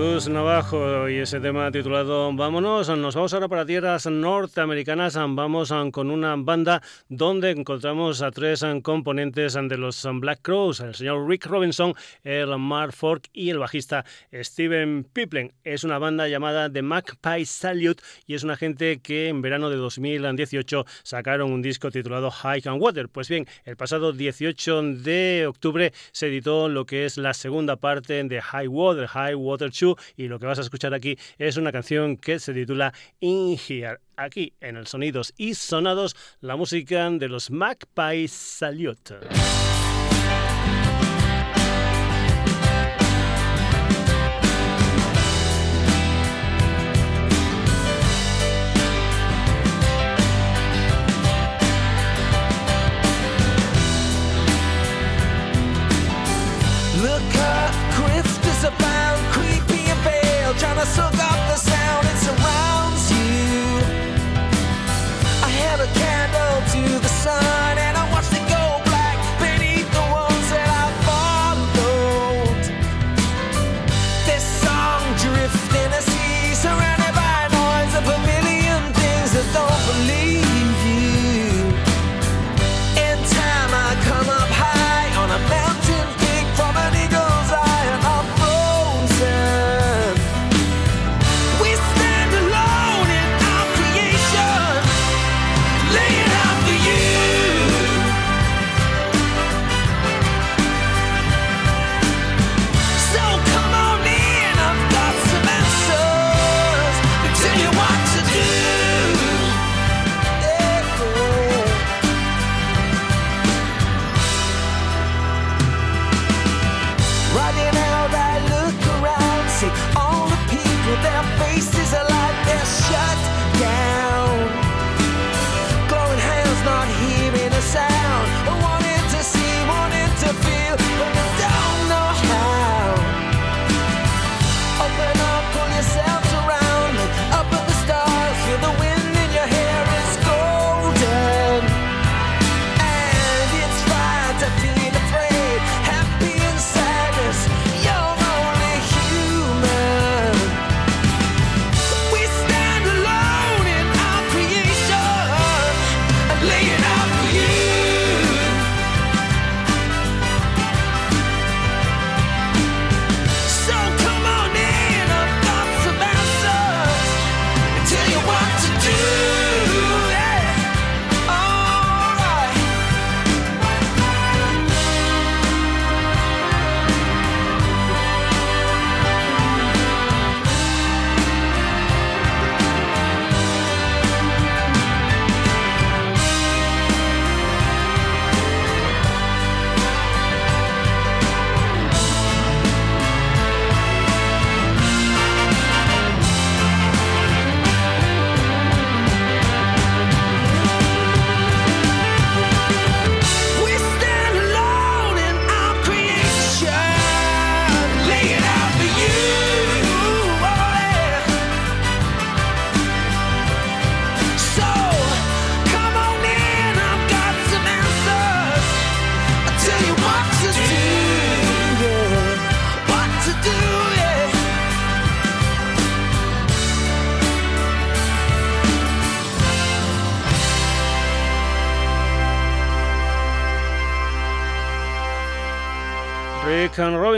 Chus 0.00 0.30
Navajo 0.30 1.10
y 1.10 1.16
ese 1.16 1.40
tema 1.40 1.70
titulado 1.70 2.32
Vámonos, 2.32 2.88
nos 2.88 3.14
vamos 3.14 3.34
ahora 3.34 3.48
para 3.48 3.66
tierras 3.66 4.06
norteamericanas, 4.06 5.14
vamos 5.14 5.74
con 5.92 6.10
una 6.10 6.36
banda 6.36 6.80
donde 7.10 7.50
encontramos 7.50 8.22
a 8.22 8.30
tres 8.30 8.64
componentes 8.82 9.58
de 9.60 9.76
los 9.76 10.08
Black 10.14 10.40
Crows, 10.40 10.80
el 10.80 10.94
señor 10.94 11.28
Rick 11.28 11.44
Robinson, 11.44 11.92
el 12.24 12.56
Mark 12.58 12.94
Fork 12.94 13.28
y 13.34 13.50
el 13.50 13.58
bajista 13.58 14.06
Steven 14.32 15.04
Piplen. 15.04 15.52
Es 15.64 15.84
una 15.84 15.98
banda 15.98 16.28
llamada 16.28 16.72
The 16.72 16.80
Magpie 16.80 17.44
Salute 17.44 18.02
y 18.26 18.32
es 18.32 18.42
una 18.42 18.56
gente 18.56 19.00
que 19.00 19.28
en 19.28 19.42
verano 19.42 19.68
de 19.68 19.76
2018 19.76 20.86
sacaron 21.02 21.52
un 21.52 21.60
disco 21.60 21.90
titulado 21.90 22.30
High 22.30 22.62
and 22.64 22.80
Water. 22.80 23.10
Pues 23.10 23.28
bien, 23.28 23.46
el 23.66 23.76
pasado 23.76 24.14
18 24.14 24.82
de 24.82 25.44
octubre 25.46 25.92
se 26.12 26.28
editó 26.28 26.70
lo 26.70 26.86
que 26.86 27.04
es 27.04 27.18
la 27.18 27.34
segunda 27.34 27.76
parte 27.76 28.24
de 28.24 28.40
High 28.40 28.68
Water, 28.68 29.06
High 29.06 29.34
Water 29.34 29.70
y 30.16 30.28
lo 30.28 30.38
que 30.38 30.46
vas 30.46 30.58
a 30.58 30.62
escuchar 30.62 30.94
aquí 30.94 31.16
es 31.38 31.56
una 31.56 31.72
canción 31.72 32.16
que 32.16 32.38
se 32.38 32.52
titula 32.54 32.92
In 33.20 33.56
Here. 33.56 33.98
Aquí 34.16 34.52
en 34.60 34.76
el 34.76 34.86
Sonidos 34.86 35.32
y 35.36 35.54
Sonados, 35.54 36.14
la 36.40 36.56
música 36.56 37.10
de 37.10 37.28
los 37.28 37.50
Magpie 37.50 38.28
Salute. 38.28 39.79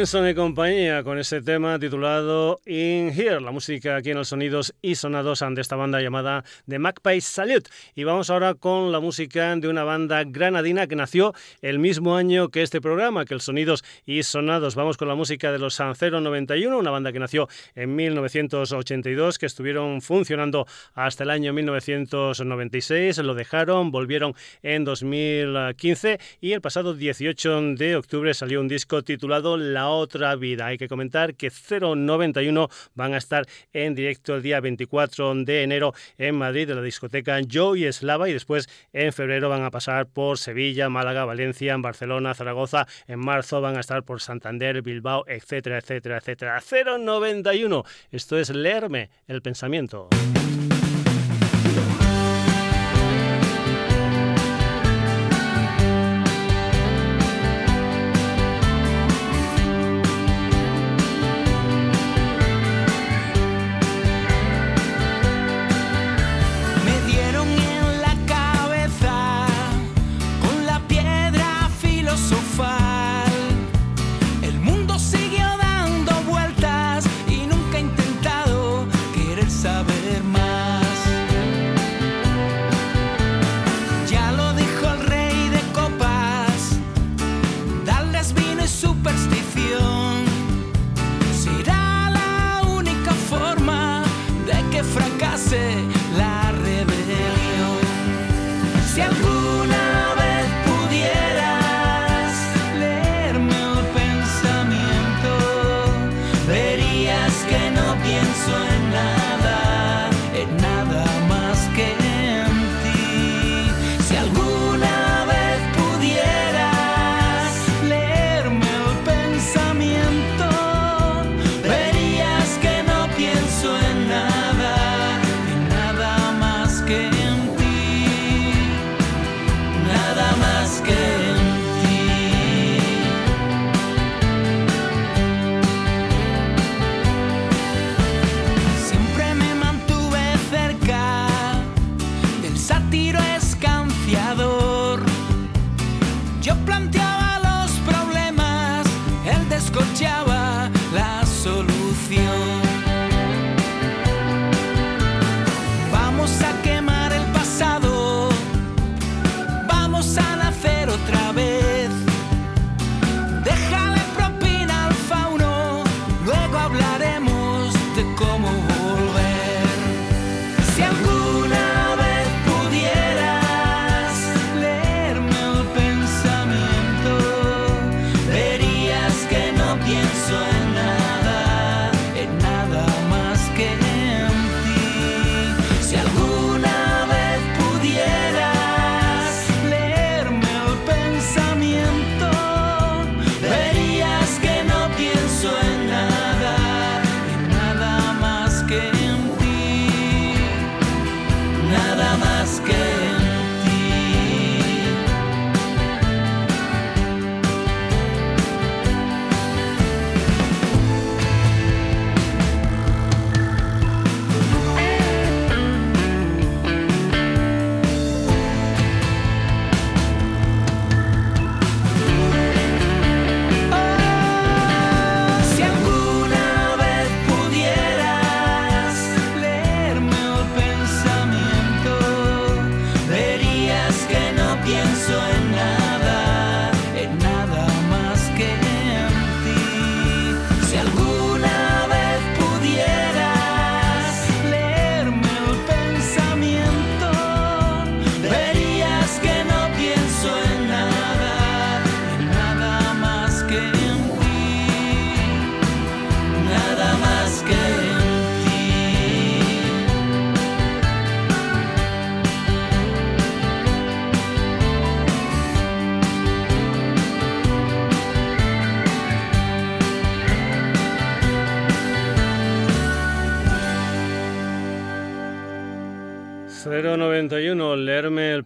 Robinson 0.02 0.28
y 0.28 0.34
compañía 0.34 1.04
con 1.04 1.16
ese 1.20 1.42
tema 1.42 1.78
titulado 1.78 2.60
In 2.66 3.12
Here, 3.16 3.40
la 3.40 3.52
música 3.52 3.94
aquí 3.94 4.10
en 4.10 4.16
los 4.16 4.30
sonidos 4.30 4.74
y 4.82 4.96
sonados 4.96 5.44
de 5.48 5.60
esta 5.60 5.76
banda 5.76 6.00
llamada 6.00 6.42
The 6.68 6.80
Magpie 6.80 7.20
Salute. 7.20 7.70
Y 7.94 8.02
vamos 8.02 8.28
ahora 8.28 8.54
con 8.54 8.90
la 8.90 8.98
música 8.98 9.54
de 9.54 9.68
una 9.68 9.84
banda 9.84 10.24
granadina 10.24 10.88
que 10.88 10.96
nació 10.96 11.34
el 11.60 11.78
mismo 11.78 12.16
año 12.16 12.48
que 12.48 12.62
este 12.62 12.80
programa, 12.80 13.24
que 13.24 13.34
el 13.34 13.40
Sonidos 13.40 13.84
y 14.04 14.24
Sonados. 14.24 14.74
Vamos 14.74 14.96
con 14.96 15.06
la 15.06 15.14
música 15.14 15.52
de 15.52 15.60
los 15.60 15.74
San 15.74 15.94
91, 16.00 16.76
una 16.76 16.90
banda 16.90 17.12
que 17.12 17.20
nació 17.20 17.48
en 17.76 17.94
1982, 17.94 19.38
que 19.38 19.46
estuvieron 19.46 20.02
funcionando 20.02 20.66
hasta 20.94 21.22
el 21.22 21.30
año 21.30 21.52
1996, 21.52 23.18
lo 23.18 23.34
dejaron, 23.34 23.92
volvieron 23.92 24.34
en 24.64 24.82
2015 24.82 26.18
y 26.40 26.54
el 26.54 26.60
pasado 26.60 26.92
18 26.94 27.60
de 27.76 27.94
octubre 27.94 28.34
salió 28.34 28.60
un 28.60 28.66
disco 28.66 29.02
titulado 29.04 29.56
La 29.56 29.91
otra 29.92 30.34
vida. 30.36 30.66
Hay 30.66 30.78
que 30.78 30.88
comentar 30.88 31.34
que 31.34 31.50
091 31.50 32.68
van 32.94 33.14
a 33.14 33.18
estar 33.18 33.46
en 33.72 33.94
directo 33.94 34.34
el 34.34 34.42
día 34.42 34.60
24 34.60 35.34
de 35.44 35.62
enero 35.62 35.94
en 36.18 36.36
Madrid 36.36 36.66
de 36.66 36.74
la 36.74 36.82
discoteca 36.82 37.40
Joy 37.40 37.84
Eslava 37.84 38.28
y 38.28 38.32
después 38.32 38.68
en 38.92 39.12
febrero 39.12 39.48
van 39.48 39.62
a 39.64 39.70
pasar 39.70 40.06
por 40.06 40.38
Sevilla, 40.38 40.88
Málaga, 40.88 41.24
Valencia, 41.24 41.74
en 41.74 41.82
Barcelona, 41.82 42.34
Zaragoza. 42.34 42.86
En 43.06 43.20
marzo 43.20 43.60
van 43.60 43.76
a 43.76 43.80
estar 43.80 44.02
por 44.02 44.20
Santander, 44.20 44.82
Bilbao, 44.82 45.24
etcétera, 45.26 45.78
etcétera, 45.78 46.18
etcétera. 46.18 46.60
091. 46.60 47.84
Esto 48.10 48.38
es 48.38 48.50
leerme 48.50 49.10
el 49.26 49.42
pensamiento. 49.42 50.08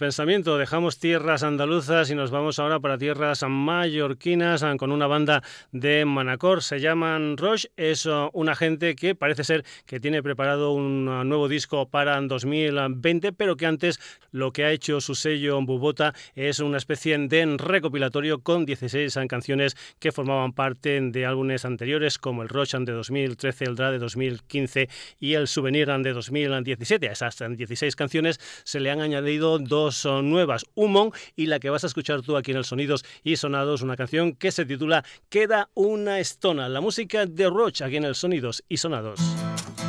Dejamos 0.07 1.01
tierras 1.01 1.43
andaluzas 1.43 2.11
y 2.11 2.15
nos 2.15 2.31
vamos 2.31 2.61
ahora 2.61 2.79
para 2.79 2.97
tierras 2.97 3.43
mallorquinas 3.49 4.65
con 4.79 4.93
una 4.93 5.09
banda 5.09 5.43
de 5.73 6.05
Manacor. 6.05 6.63
Se 6.63 6.79
llaman 6.79 7.37
Roche. 7.37 7.71
Es 7.77 8.07
uh, 8.07 8.31
una 8.33 8.55
gente 8.55 8.95
que 8.95 9.17
parece 9.17 9.43
ser 9.43 9.65
que 9.85 9.99
tiene 9.99 10.23
preparado 10.23 10.73
un 10.73 11.09
uh, 11.09 11.25
nuevo 11.25 11.49
disco 11.49 11.89
para 11.89 12.21
2020, 12.21 13.33
pero 13.33 13.57
que 13.57 13.67
antes 13.67 13.99
lo 14.31 14.53
que 14.53 14.65
ha 14.65 14.71
hecho 14.71 15.01
su 15.01 15.17
sello 15.17 15.61
Bubota 15.63 16.15
es 16.37 16.61
una 16.61 16.79
especie 16.79 17.19
de 17.19 17.57
recopilatorio 17.57 18.39
con 18.41 18.65
16 18.65 19.19
canciones 19.29 19.77
que 19.99 20.13
formaban 20.13 20.53
parte 20.53 21.01
de 21.01 21.27
álbumes 21.27 21.65
anteriores 21.65 22.19
como 22.19 22.43
el 22.43 22.49
Roche 22.49 22.79
de 22.79 22.93
2013, 22.93 23.65
el 23.65 23.75
Dra 23.75 23.91
de 23.91 23.99
2015 23.99 24.89
y 25.19 25.35
el 25.35 25.49
Souvenir 25.49 25.89
de 25.89 26.13
2017. 26.13 27.09
A 27.09 27.13
esas 27.13 27.39
16 27.39 27.97
canciones 27.97 28.39
se 28.65 28.79
le 28.79 28.91
han 28.91 29.01
añadido 29.01 29.59
dos 29.59 29.96
nuevas, 30.05 30.67
Humon 30.75 31.13
y 31.35 31.47
la 31.47 31.59
que 31.59 31.71
vas 31.71 31.85
a 31.85 31.87
escuchar 31.87 32.23
tú 32.23 32.37
aquí 32.37 32.51
en 32.51 32.59
el 32.59 32.65
Sonidos 32.65 33.05
y 33.23 33.37
Sonados, 33.37 33.83
una 33.83 33.97
canción 33.97 34.35
que 34.35 34.53
se 34.53 34.65
titula 34.65 35.05
Queda 35.29 35.71
una 35.75 36.19
estona, 36.21 36.69
la 36.69 36.81
música 36.81 37.27
de 37.27 37.49
Roche 37.49 37.85
aquí 37.85 37.97
en 37.97 38.05
el 38.05 38.15
Sonidos 38.15 38.65
y 38.69 38.77
Sonados. 38.77 39.21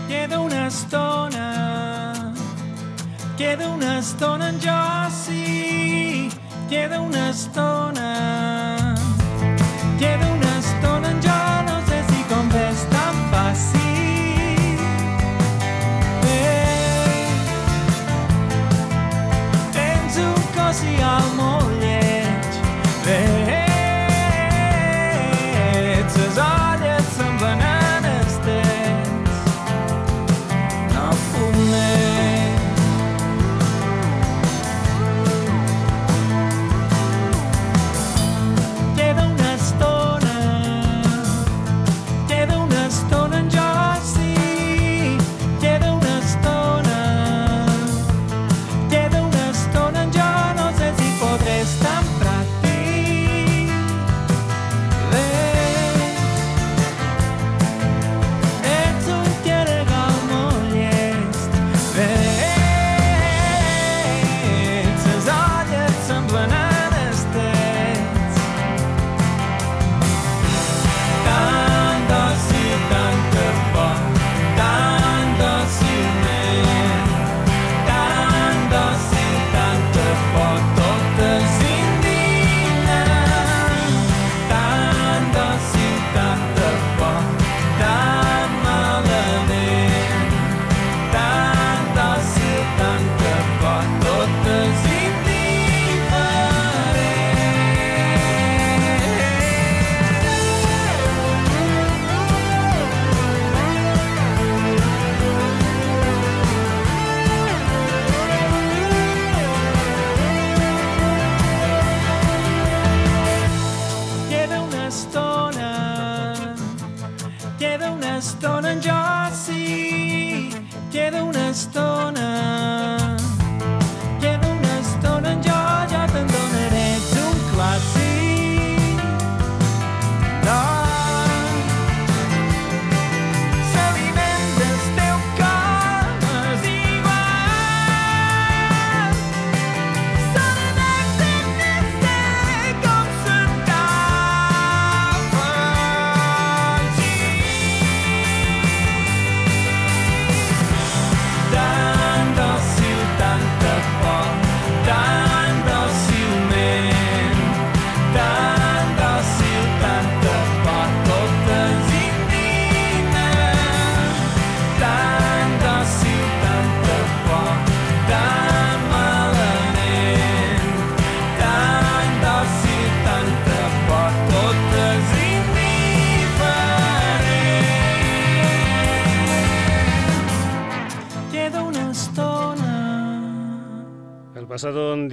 Queda 0.07 0.39
una 0.39 0.67
estona, 0.67 2.33
queda 3.37 3.69
una 3.69 3.99
estona 3.99 4.49
en 4.49 5.11
sí, 5.11 6.29
queda 6.69 7.01
una 7.01 7.29
estona, 7.29 8.95
amor. 20.85 21.66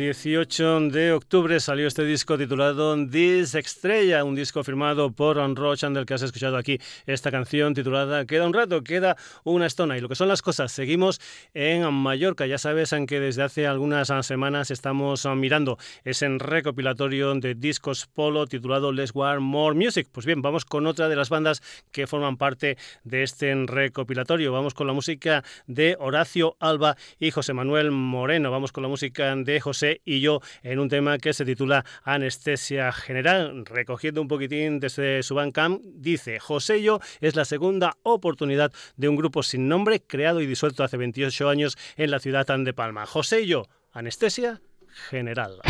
18 0.04 0.80
de 0.90 1.12
octubre 1.12 1.58
salió 1.60 1.86
este 1.86 2.04
disco 2.04 2.36
titulado 2.36 2.94
This 3.08 3.54
Estrella, 3.54 4.22
un 4.22 4.34
disco 4.34 4.62
firmado 4.62 5.12
por 5.12 5.36
Ron 5.36 5.56
Roche, 5.56 5.88
del 5.88 6.04
que 6.04 6.12
has 6.12 6.20
escuchado 6.20 6.58
aquí 6.58 6.78
esta 7.06 7.30
canción 7.30 7.72
titulada 7.72 8.26
Queda 8.26 8.46
un 8.46 8.52
rato, 8.52 8.84
queda 8.84 9.16
una 9.44 9.64
estona. 9.64 9.96
Y 9.96 10.02
lo 10.02 10.10
que 10.10 10.14
son 10.14 10.28
las 10.28 10.42
cosas, 10.42 10.72
seguimos 10.72 11.22
en 11.54 11.90
Mallorca. 11.90 12.44
Ya 12.44 12.58
sabes 12.58 12.94
que 13.08 13.18
desde 13.18 13.44
hace 13.44 13.66
algunas 13.66 14.12
semanas 14.26 14.70
estamos 14.70 15.24
mirando 15.24 15.78
ese 16.04 16.28
recopilatorio 16.28 17.34
de 17.36 17.54
discos 17.54 18.06
polo 18.06 18.46
titulado 18.46 18.92
Let's 18.92 19.12
War 19.14 19.40
More 19.40 19.74
Music. 19.74 20.06
Pues 20.12 20.26
bien, 20.26 20.42
vamos 20.42 20.66
con 20.66 20.86
otra 20.86 21.08
de 21.08 21.16
las 21.16 21.30
bandas 21.30 21.62
que 21.92 22.06
forman 22.06 22.36
parte 22.36 22.76
de 23.04 23.22
este 23.22 23.54
recopilatorio. 23.54 24.52
Vamos 24.52 24.74
con 24.74 24.86
la 24.86 24.92
música 24.92 25.42
de 25.66 25.96
Horacio 25.98 26.58
Alba 26.60 26.98
y 27.18 27.30
José 27.30 27.54
Manuel 27.54 27.90
Moreno. 27.90 28.50
Vamos 28.50 28.70
con 28.70 28.82
la 28.82 28.88
música 28.90 29.34
de 29.34 29.60
José 29.60 29.93
y 30.04 30.20
yo 30.20 30.40
en 30.62 30.78
un 30.78 30.88
tema 30.88 31.18
que 31.18 31.32
se 31.32 31.44
titula 31.44 31.84
Anestesia 32.02 32.92
General. 32.92 33.64
Recogiendo 33.66 34.20
un 34.20 34.28
poquitín 34.28 34.80
desde 34.80 35.22
su 35.22 35.34
Bandcamp, 35.34 35.82
dice 35.84 36.38
José 36.40 36.82
yo 36.82 37.00
es 37.20 37.36
la 37.36 37.44
segunda 37.44 37.96
oportunidad 38.02 38.72
de 38.96 39.08
un 39.08 39.16
grupo 39.16 39.42
sin 39.42 39.68
nombre 39.68 40.00
creado 40.00 40.40
y 40.40 40.46
disuelto 40.46 40.84
hace 40.84 40.96
28 40.96 41.48
años 41.48 41.76
en 41.96 42.10
la 42.10 42.18
ciudad 42.18 42.46
de 42.46 42.74
Palma. 42.74 43.06
José 43.06 43.46
yo, 43.46 43.66
Anestesia 43.92 44.60
General. 45.08 45.60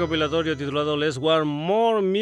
Recopilatorio 0.00 0.56
titulado 0.56 0.96
Let's 0.96 1.18
War 1.18 1.44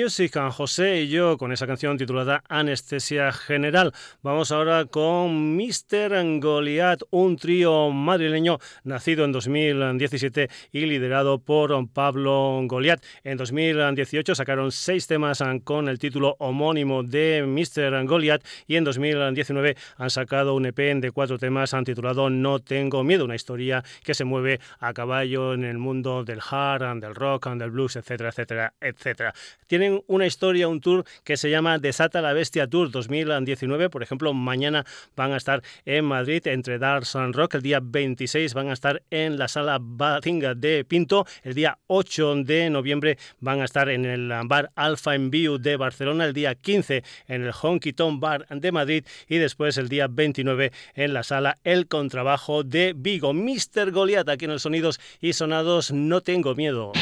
Music. 0.09 0.39
José 0.51 1.03
y 1.03 1.09
yo 1.09 1.37
con 1.37 1.53
esa 1.53 1.67
canción 1.67 1.99
titulada 1.99 2.43
Anestesia 2.49 3.31
General. 3.33 3.93
Vamos 4.23 4.53
ahora 4.53 4.87
con 4.87 5.57
Mr. 5.57 6.41
Goliath, 6.41 7.03
un 7.11 7.37
trío 7.37 7.91
madrileño 7.91 8.59
nacido 8.85 9.25
en 9.25 9.33
2017 9.33 10.49
y 10.73 10.87
liderado 10.87 11.41
por 11.41 11.89
Pablo 11.91 12.61
Goliath. 12.65 13.05
En 13.23 13.37
2018 13.37 14.35
sacaron 14.35 14.73
seis 14.73 15.07
temas 15.07 15.43
con 15.65 15.89
el 15.89 15.99
título 15.99 16.37
homónimo 16.39 17.03
de 17.03 17.45
Mr. 17.47 18.07
Goliath 18.07 18.47
y 18.67 18.77
en 18.77 18.85
2019 18.85 19.77
han 19.97 20.11
sacado 20.11 20.55
un 20.55 20.67
EP 20.67 20.79
de 20.79 21.11
cuatro 21.11 21.39
temas 21.39 21.75
titulado 21.85 22.31
No 22.31 22.61
Tengo 22.61 23.05
Miedo, 23.05 23.27
una 23.27 23.35
historia 23.35 23.85
que 24.03 24.15
se 24.15 24.25
mueve 24.25 24.59
a 24.79 24.95
caballo 24.95 25.53
en 25.53 25.65
el 25.65 25.77
mundo 25.77 26.25
del 26.25 26.41
hard, 26.51 27.01
del 27.01 27.15
rock, 27.15 27.49
del 27.49 27.71
blues, 27.71 27.97
etcétera, 27.97 28.31
etcétera, 28.31 28.73
etcétera. 28.81 29.35
Tienen 29.67 29.98
una 30.07 30.27
historia, 30.27 30.69
un 30.69 30.81
tour 30.81 31.05
que 31.25 31.37
se 31.37 31.51
llama 31.51 31.79
Desata 31.79 32.21
la 32.21 32.33
Bestia 32.33 32.67
Tour 32.67 32.91
2019. 32.91 33.91
Por 33.91 34.03
ejemplo, 34.03 34.33
mañana 34.35 34.85
van 35.17 35.33
a 35.33 35.37
estar 35.37 35.63
en 35.85 36.05
Madrid 36.05 36.47
entre 36.47 36.79
Dark 36.79 37.07
and 37.15 37.35
Rock. 37.35 37.55
El 37.55 37.63
día 37.63 37.81
26 37.83 38.55
van 38.55 38.69
a 38.69 38.73
estar 38.73 39.03
en 39.11 39.39
la 39.39 39.49
sala 39.49 39.79
Batinga 39.81 40.55
de 40.55 40.85
Pinto. 40.85 41.27
El 41.43 41.55
día 41.55 41.79
8 41.87 42.37
de 42.45 42.71
noviembre 42.71 43.19
van 43.41 43.61
a 43.61 43.65
estar 43.65 43.89
en 43.89 44.05
el 44.05 44.33
bar 44.45 44.71
Alpha 44.75 45.15
en 45.15 45.31
de 45.31 45.77
Barcelona. 45.77 46.25
El 46.25 46.33
día 46.33 46.55
15 46.55 47.03
en 47.29 47.43
el 47.43 47.53
Honky 47.53 47.93
Tonk 47.93 48.21
Bar 48.21 48.47
de 48.49 48.73
Madrid. 48.73 49.05
Y 49.29 49.39
después 49.39 49.79
el 49.79 49.89
día 49.89 50.09
29 50.09 50.73
en 50.95 51.15
la 51.15 51.23
sala 51.23 51.59
El 51.65 51.87
Contrabajo 51.87 52.65
de 52.65 52.95
Vigo. 52.97 53.33
Mr. 53.33 53.91
Goliath 53.93 54.29
aquí 54.29 54.47
en 54.47 54.53
los 54.53 54.63
Sonidos 54.63 55.01
y 55.21 55.33
Sonados. 55.33 55.93
No 55.93 56.21
tengo 56.21 56.55
miedo. 56.55 56.93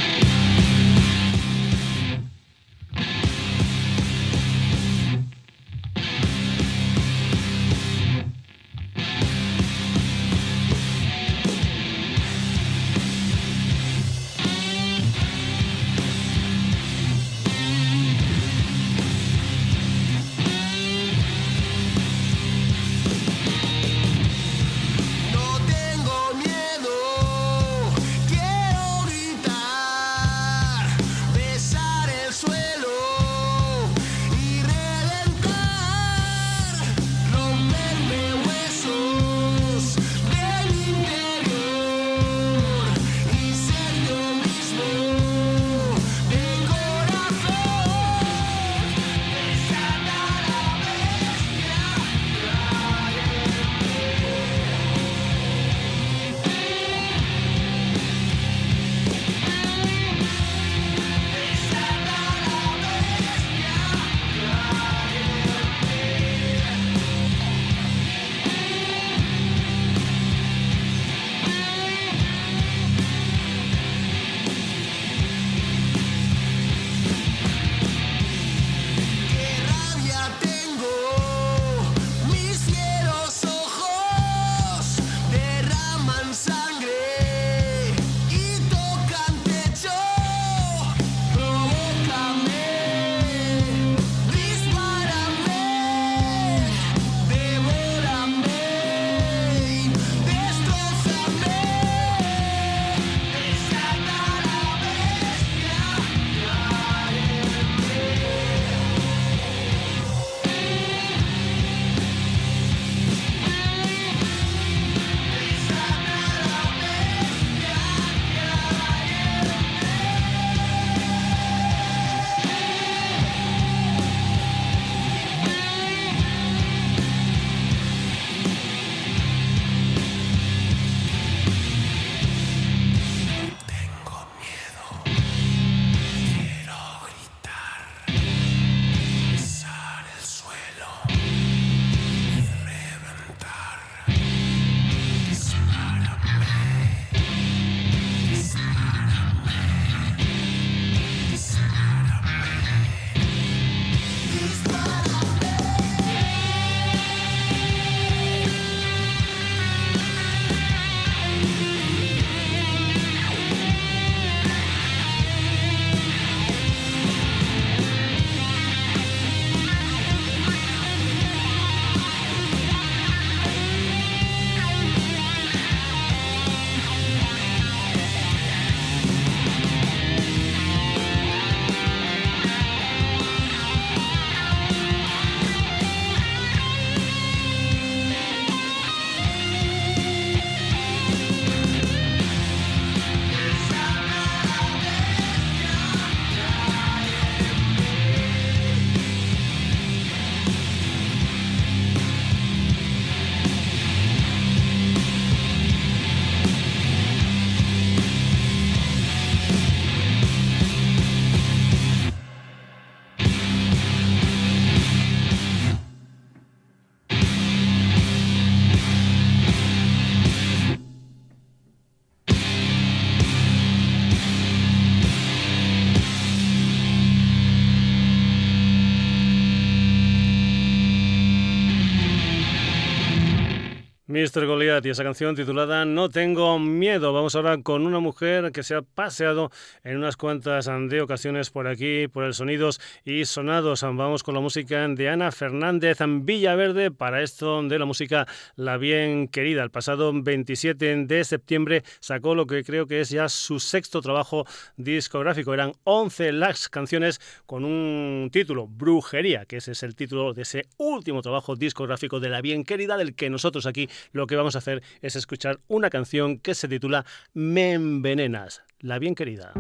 Mr. 234.27 234.45
Goliath 234.45 234.85
y 234.85 234.91
esa 234.91 235.05
canción 235.05 235.37
titulada 235.37 235.85
No 235.85 236.09
tengo 236.09 236.59
miedo. 236.59 237.13
Vamos 237.13 237.37
ahora 237.37 237.63
con 237.63 237.87
una 237.87 238.01
mujer 238.01 238.51
que 238.51 238.65
se 238.65 238.75
ha 238.75 238.83
paseado 238.83 239.53
en 239.85 239.99
unas 239.99 240.17
cuantas 240.17 240.69
de 240.89 241.01
ocasiones 241.01 241.51
por 241.51 241.69
aquí, 241.69 242.09
por 242.09 242.25
el 242.25 242.35
Sonidos 242.35 242.81
y 243.05 243.25
Sonados. 243.25 243.83
Vamos 243.83 244.25
con 244.25 244.35
la 244.35 244.41
música 244.41 244.89
de 244.89 245.09
Ana 245.09 245.31
Fernández 245.31 246.01
en 246.01 246.27
Villaverde 246.27 246.91
para 246.91 247.23
esto 247.23 247.63
de 247.63 247.79
la 247.79 247.85
música 247.85 248.27
La 248.57 248.79
Bien 248.79 249.29
Querida. 249.29 249.63
El 249.63 249.71
pasado 249.71 250.13
27 250.13 251.05
de 251.05 251.25
septiembre 251.25 251.85
sacó 252.01 252.35
lo 252.35 252.49
que 252.49 252.65
creo 252.65 252.87
que 252.87 253.03
es 253.03 253.11
ya 253.11 253.29
su 253.29 253.61
sexto 253.61 254.03
trabajo 254.03 254.45
discográfico. 254.77 255.55
Eran 255.55 255.73
11 255.85 256.33
las 256.33 256.69
canciones 256.69 257.21
con 257.47 257.65
un 257.65 258.31
título, 258.33 258.67
Brujería, 258.67 259.45
que 259.45 259.59
ese 259.59 259.71
es 259.71 259.85
el 259.85 259.95
título 259.95 260.35
de 260.35 260.43
ese 260.43 260.67
último 260.79 261.23
trabajo 261.23 261.55
discográfico 261.55 262.19
de 262.19 262.29
La 262.29 262.41
Bien 262.41 262.65
Querida, 262.65 262.97
del 262.97 263.15
que 263.15 263.31
nosotros 263.31 263.67
aquí 263.67 263.89
lo 264.17 264.27
que 264.27 264.37
vamos 264.37 264.57
a 264.57 264.59
hacer 264.59 264.83
es 265.03 265.15
escuchar 265.17 265.61
una 265.69 265.91
canción 265.91 266.39
que 266.39 266.55
se 266.55 266.69
titula 266.69 267.05
Me 267.35 267.73
envenenas, 267.73 268.63
la 268.81 268.99
bien 268.99 269.15
querida. 269.15 269.53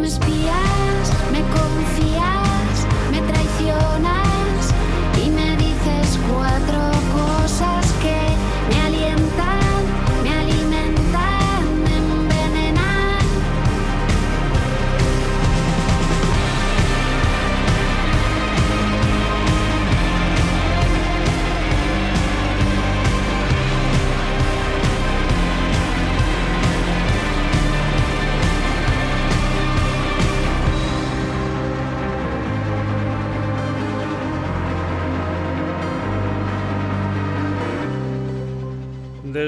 Me 0.00 0.06
espías, 0.06 1.12
me 1.32 1.40
confías, 1.40 2.86
me 3.10 3.20
traicionas. 3.22 4.17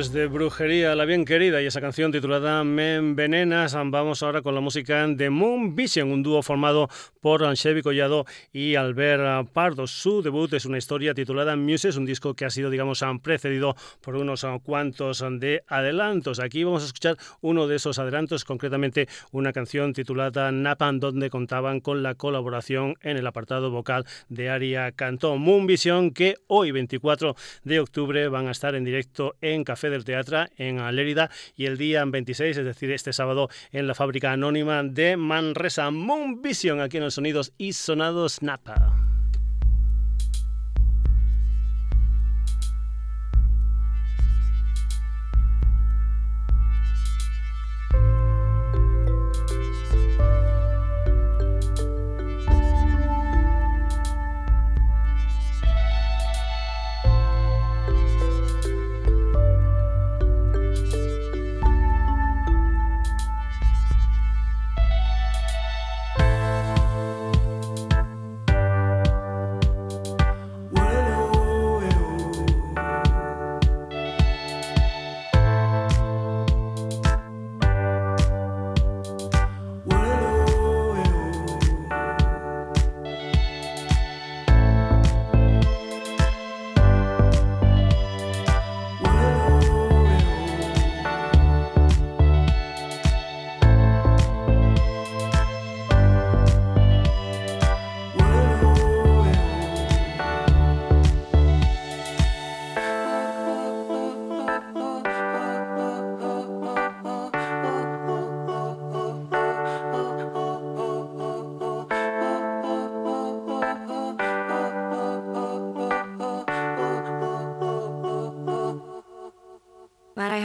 De 0.09 0.29
Brujería, 0.29 0.95
la 0.95 1.05
bien 1.05 1.27
querida, 1.27 1.61
y 1.61 1.67
esa 1.67 1.83
canción 1.83 2.11
titulada 2.11 2.65
Me 2.65 2.95
envenenas. 2.95 3.75
Vamos 3.75 4.23
ahora 4.23 4.41
con 4.41 4.55
la 4.55 4.63
música 4.63 5.07
de 5.07 5.29
Moon 5.29 5.77
Vision, 5.77 6.11
un 6.11 6.23
dúo 6.23 6.43
formado 6.43 6.89
por 7.21 7.55
Chevy 7.55 7.83
Collado 7.83 8.25
y 8.51 8.77
Albert 8.77 9.51
Pardo. 9.53 9.87
Su 9.87 10.23
debut 10.23 10.51
es 10.55 10.65
una 10.65 10.79
historia 10.79 11.13
titulada 11.13 11.55
Muses, 11.55 11.99
un 11.99 12.07
disco 12.07 12.33
que 12.33 12.47
ha 12.47 12.51
sido, 12.51 12.71
digamos, 12.71 13.05
precedido 13.23 13.77
por 14.01 14.17
unos 14.17 14.47
cuantos 14.63 15.23
de 15.39 15.65
adelantos. 15.69 16.41
Aquí 16.41 16.65
vamos 16.65 16.83
a 16.83 16.87
escuchar 16.87 17.19
uno 17.43 17.67
de 17.67 17.77
esos 17.77 17.99
adelantos, 17.99 18.47
concretamente 18.47 19.07
una 19.33 19.53
canción 19.53 19.93
titulada 19.93 20.51
Napan, 20.51 20.99
donde 20.99 21.29
contaban 21.29 21.81
con 21.81 22.03
la 22.03 22.15
colaboración 22.15 22.95
en 23.03 23.19
el 23.19 23.27
apartado 23.27 23.71
vocal 23.71 24.07
de 24.31 24.49
Aria 24.49 24.93
Cantó. 24.93 25.37
Moon 25.37 25.67
Vision, 25.67 26.11
que 26.13 26.37
hoy, 26.47 26.71
24 26.71 27.37
de 27.65 27.81
octubre, 27.81 28.29
van 28.29 28.49
a 28.49 28.53
estar 28.53 28.75
en 28.75 28.85
directo 28.85 29.37
en 29.43 29.63
Café 29.63 29.90
del 29.91 30.05
Teatro 30.05 30.47
en 30.57 30.79
Lérida 30.95 31.31
y 31.57 31.67
el 31.67 31.77
día 31.77 32.05
26, 32.05 32.57
es 32.57 32.65
decir, 32.65 32.91
este 32.91 33.13
sábado 33.13 33.49
en 33.73 33.87
la 33.87 33.95
fábrica 33.95 34.33
anónima 34.33 34.83
de 34.83 35.17
Manresa. 35.17 35.91
Moon 35.91 36.41
Vision 36.41 36.81
aquí 36.81 36.97
en 36.97 37.05
los 37.05 37.15
sonidos 37.15 37.53
y 37.59 37.73
sonados 37.75 38.43
Napa. 38.43 39.20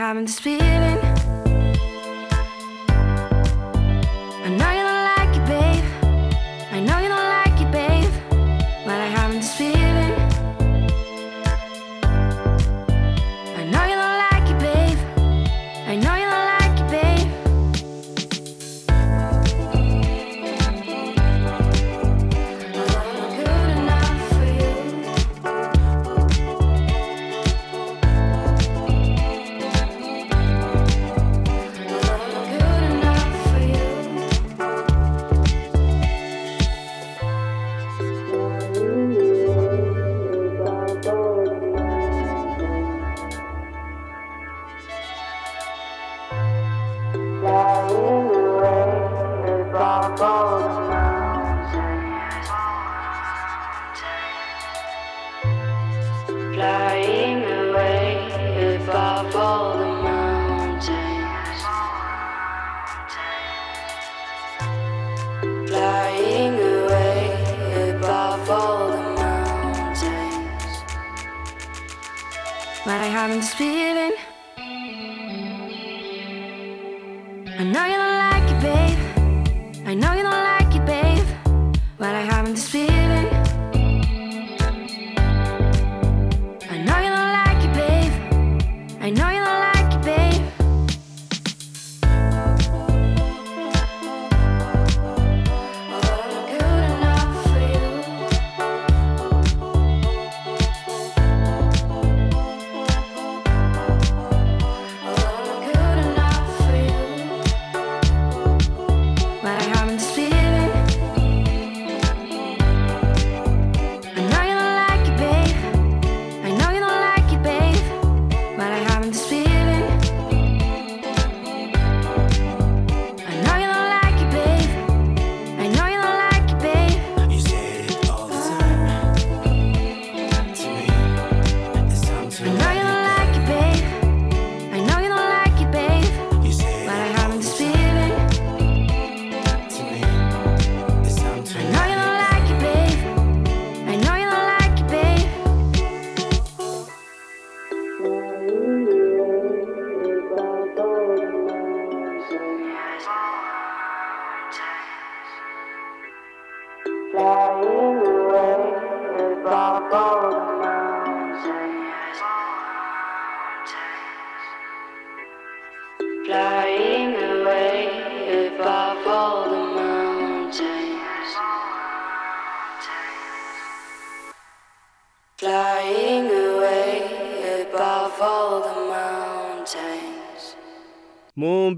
Having 0.06 0.26
this 0.26 0.40
feeling. 0.40 0.85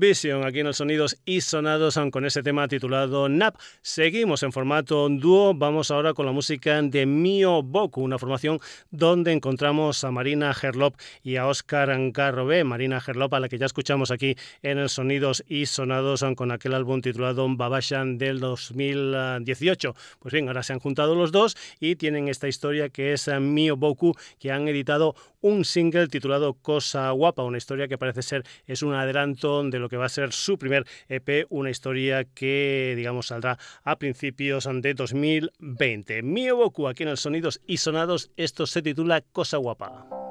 Aquí 0.08 0.62
en 0.62 0.66
los 0.66 0.78
sonidos 0.78 1.18
y 1.26 1.42
sonados 1.42 2.00
con 2.14 2.26
ese 2.26 2.42
tema 2.42 2.70
titulado 2.70 3.28
Nap. 3.28 3.58
Seguimos 3.82 4.42
en 4.42 4.54
formato 4.54 5.10
dúo, 5.10 5.54
vamos 5.54 5.92
ahora 5.92 6.14
con 6.14 6.26
la 6.26 6.32
música 6.32 6.82
de 6.82 7.06
Mio 7.06 7.62
Boku, 7.62 8.04
una 8.04 8.18
formación 8.18 8.58
donde 8.90 9.34
encontramos 9.34 10.06
a 10.06 10.12
Marina 10.12 10.54
Gerlop 10.54 10.96
y 11.24 11.36
a 11.36 11.46
Oscar 11.48 11.94
Garrobé. 12.14 12.64
Marina 12.64 13.02
Gerlop, 13.02 13.34
a 13.34 13.42
la 13.42 13.50
que 13.50 13.58
ya 13.58 13.66
escuchamos 13.66 14.10
aquí 14.10 14.38
en 14.62 14.78
el 14.78 14.88
sonidos 14.88 15.44
y 15.46 15.66
sonados 15.66 16.24
con 16.38 16.54
aquel 16.54 16.74
álbum 16.74 17.02
titulado 17.02 17.46
Babashan 17.50 18.18
del 18.18 18.40
2018. 18.40 19.94
Pues 20.20 20.32
bien, 20.32 20.48
ahora 20.48 20.64
se 20.64 20.72
han 20.72 20.80
juntado 20.80 21.16
los 21.16 21.34
dos 21.34 21.58
y 21.82 21.98
tienen 21.98 22.30
esta 22.30 22.48
historia 22.48 22.88
que 22.88 23.12
es 23.12 23.28
Mio 23.42 23.76
Boku, 23.76 24.14
que 24.40 24.54
han 24.54 24.70
editado 24.70 25.16
un 25.42 25.66
single 25.66 26.08
titulado 26.08 26.54
Cosa 26.54 27.12
Guapa, 27.12 27.44
una 27.44 27.58
historia 27.58 27.88
que 27.88 27.98
parece 27.98 28.22
ser 28.22 28.44
es 28.66 28.82
un 28.82 28.94
adelanto 28.94 29.64
de 29.64 29.80
lo 29.80 29.90
que 29.90 29.97
va 29.98 30.06
a 30.06 30.10
ser 30.10 30.32
su 30.34 30.58
primer 30.58 30.86
EP, 31.10 31.46
una 31.50 31.70
historia 31.70 32.24
que 32.24 32.94
digamos 32.96 33.28
saldrá 33.28 33.58
a 33.84 33.98
principios 33.98 34.68
de 34.72 34.94
2020. 34.94 36.24
Mio 36.24 36.58
Boku 36.58 36.88
aquí 36.88 37.04
en 37.04 37.10
el 37.10 37.18
Sonidos 37.18 37.62
y 37.68 37.78
Sonados, 37.78 38.32
esto 38.38 38.66
se 38.68 38.82
titula 38.82 39.22
Cosa 39.22 39.58
Guapa. 39.58 40.27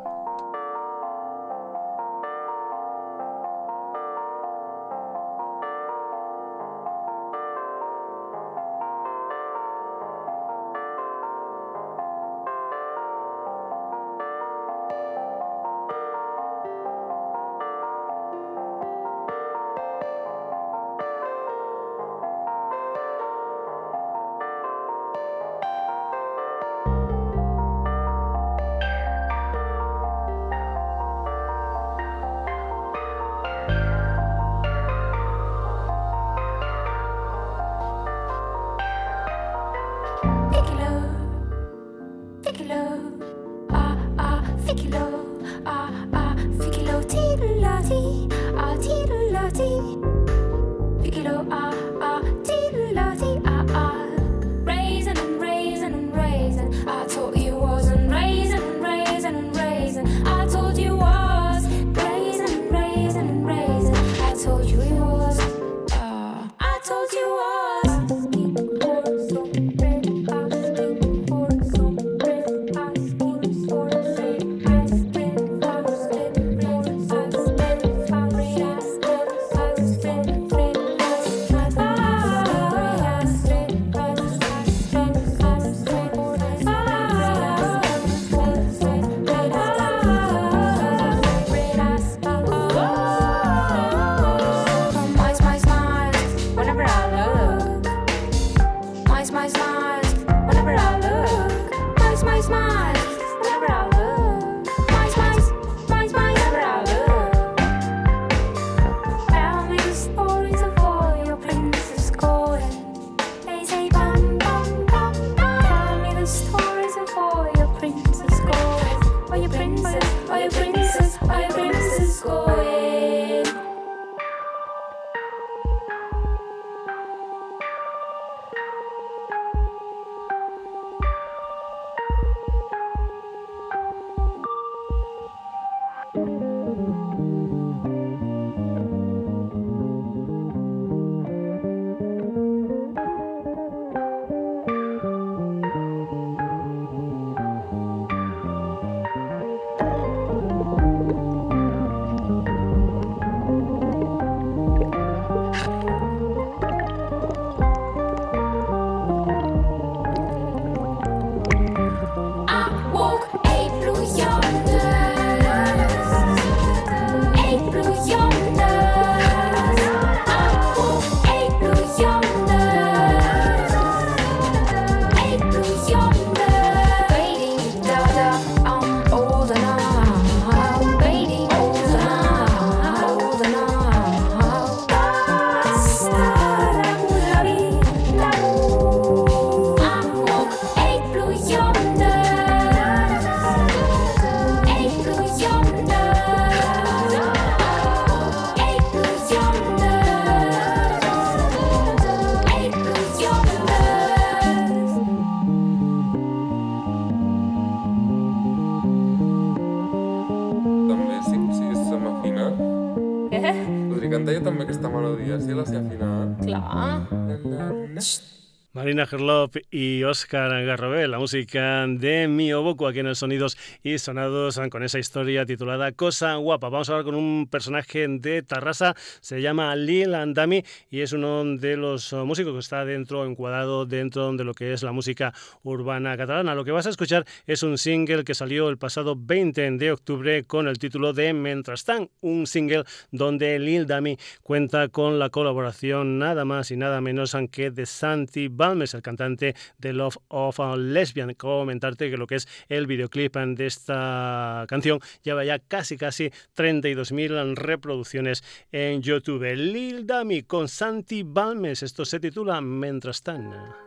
Marina 218.87 219.05
Gerlop 219.05 219.57
y 219.73 220.05
Oscar 220.05 220.65
Garrobé, 220.65 221.09
la 221.09 221.19
música 221.19 221.85
de 221.89 222.29
Mio 222.29 222.63
Boku 222.63 222.87
aquí 222.87 223.01
en 223.01 223.09
el 223.09 223.17
Sonidos 223.17 223.59
y 223.83 223.99
Sonados 223.99 224.61
con 224.71 224.85
esa 224.85 225.01
historia 225.01 225.45
titulada 225.45 225.91
Cosa 225.91 226.37
Guapa. 226.37 226.69
Vamos 226.69 226.89
a 226.89 226.93
hablar 226.93 227.05
con 227.05 227.17
un 227.17 227.49
personaje 227.51 228.07
de 228.07 228.45
Tarrasa, 228.45 228.95
se 229.21 229.43
llama 229.43 229.75
Lil 229.75 230.15
Andami 230.15 230.63
y 230.89 231.01
es 231.01 231.13
uno 231.13 231.45
de 231.57 231.77
los 231.77 232.13
músicos 232.13 232.53
que 232.53 232.61
está 232.61 232.85
dentro, 232.85 233.27
encuadrado 233.27 233.87
dentro 233.87 234.33
de 234.33 234.45
lo 234.45 234.55
que 234.55 234.73
es 234.73 234.85
la 234.85 234.93
música 234.93 235.35
urbana 235.65 236.17
catalana. 236.17 236.55
Lo 236.55 236.65
que 236.65 236.71
vas 236.71 236.87
a 236.87 236.91
escuchar 236.91 237.27
es 237.45 237.65
un 237.65 237.79
single 237.79 238.23
que 238.23 238.35
salió 238.37 238.69
el 238.69 238.79
pasado 238.79 239.17
20 239.19 239.69
de 239.79 239.91
octubre 239.91 240.45
con 240.45 240.69
el 240.69 240.79
título 240.79 241.13
de 241.13 241.33
Mientras 241.33 241.85
un 242.21 242.47
single 242.47 242.85
donde 243.11 243.59
Lil 243.59 243.89
Dami 243.89 244.17
cuenta 244.45 244.87
con 244.91 245.19
la 245.19 245.31
colaboración 245.31 246.21
nada 246.21 246.45
más 246.45 246.71
y 246.71 246.77
nada 246.77 247.01
menos 247.01 247.37
que 247.51 247.73
de 247.73 247.85
Santi 247.85 248.47
es 248.85 248.95
el 248.95 249.03
cantante 249.03 249.55
de 249.79 249.93
Love 249.93 250.19
of 250.29 250.61
a 250.61 250.77
Lesbian. 250.77 251.35
Comentarte 251.35 252.11
que 252.11 252.17
lo 252.17 252.27
que 252.27 252.37
es 252.37 252.49
el 252.69 252.87
videoclip 252.87 253.37
de 253.37 253.67
esta 253.67 254.65
canción 254.69 255.01
lleva 255.23 255.45
ya 255.45 255.59
casi 255.59 255.97
casi 255.97 256.31
32.000 256.57 257.55
reproducciones 257.55 258.45
en 258.73 259.03
YouTube. 259.03 259.55
Lil 259.55 260.07
Dami 260.07 260.43
con 260.43 260.69
Santi 260.69 261.23
Balmes. 261.23 261.83
Esto 261.83 262.05
se 262.05 262.21
titula 262.21 262.61
Mientras 262.61 263.23
tan. 263.23 263.86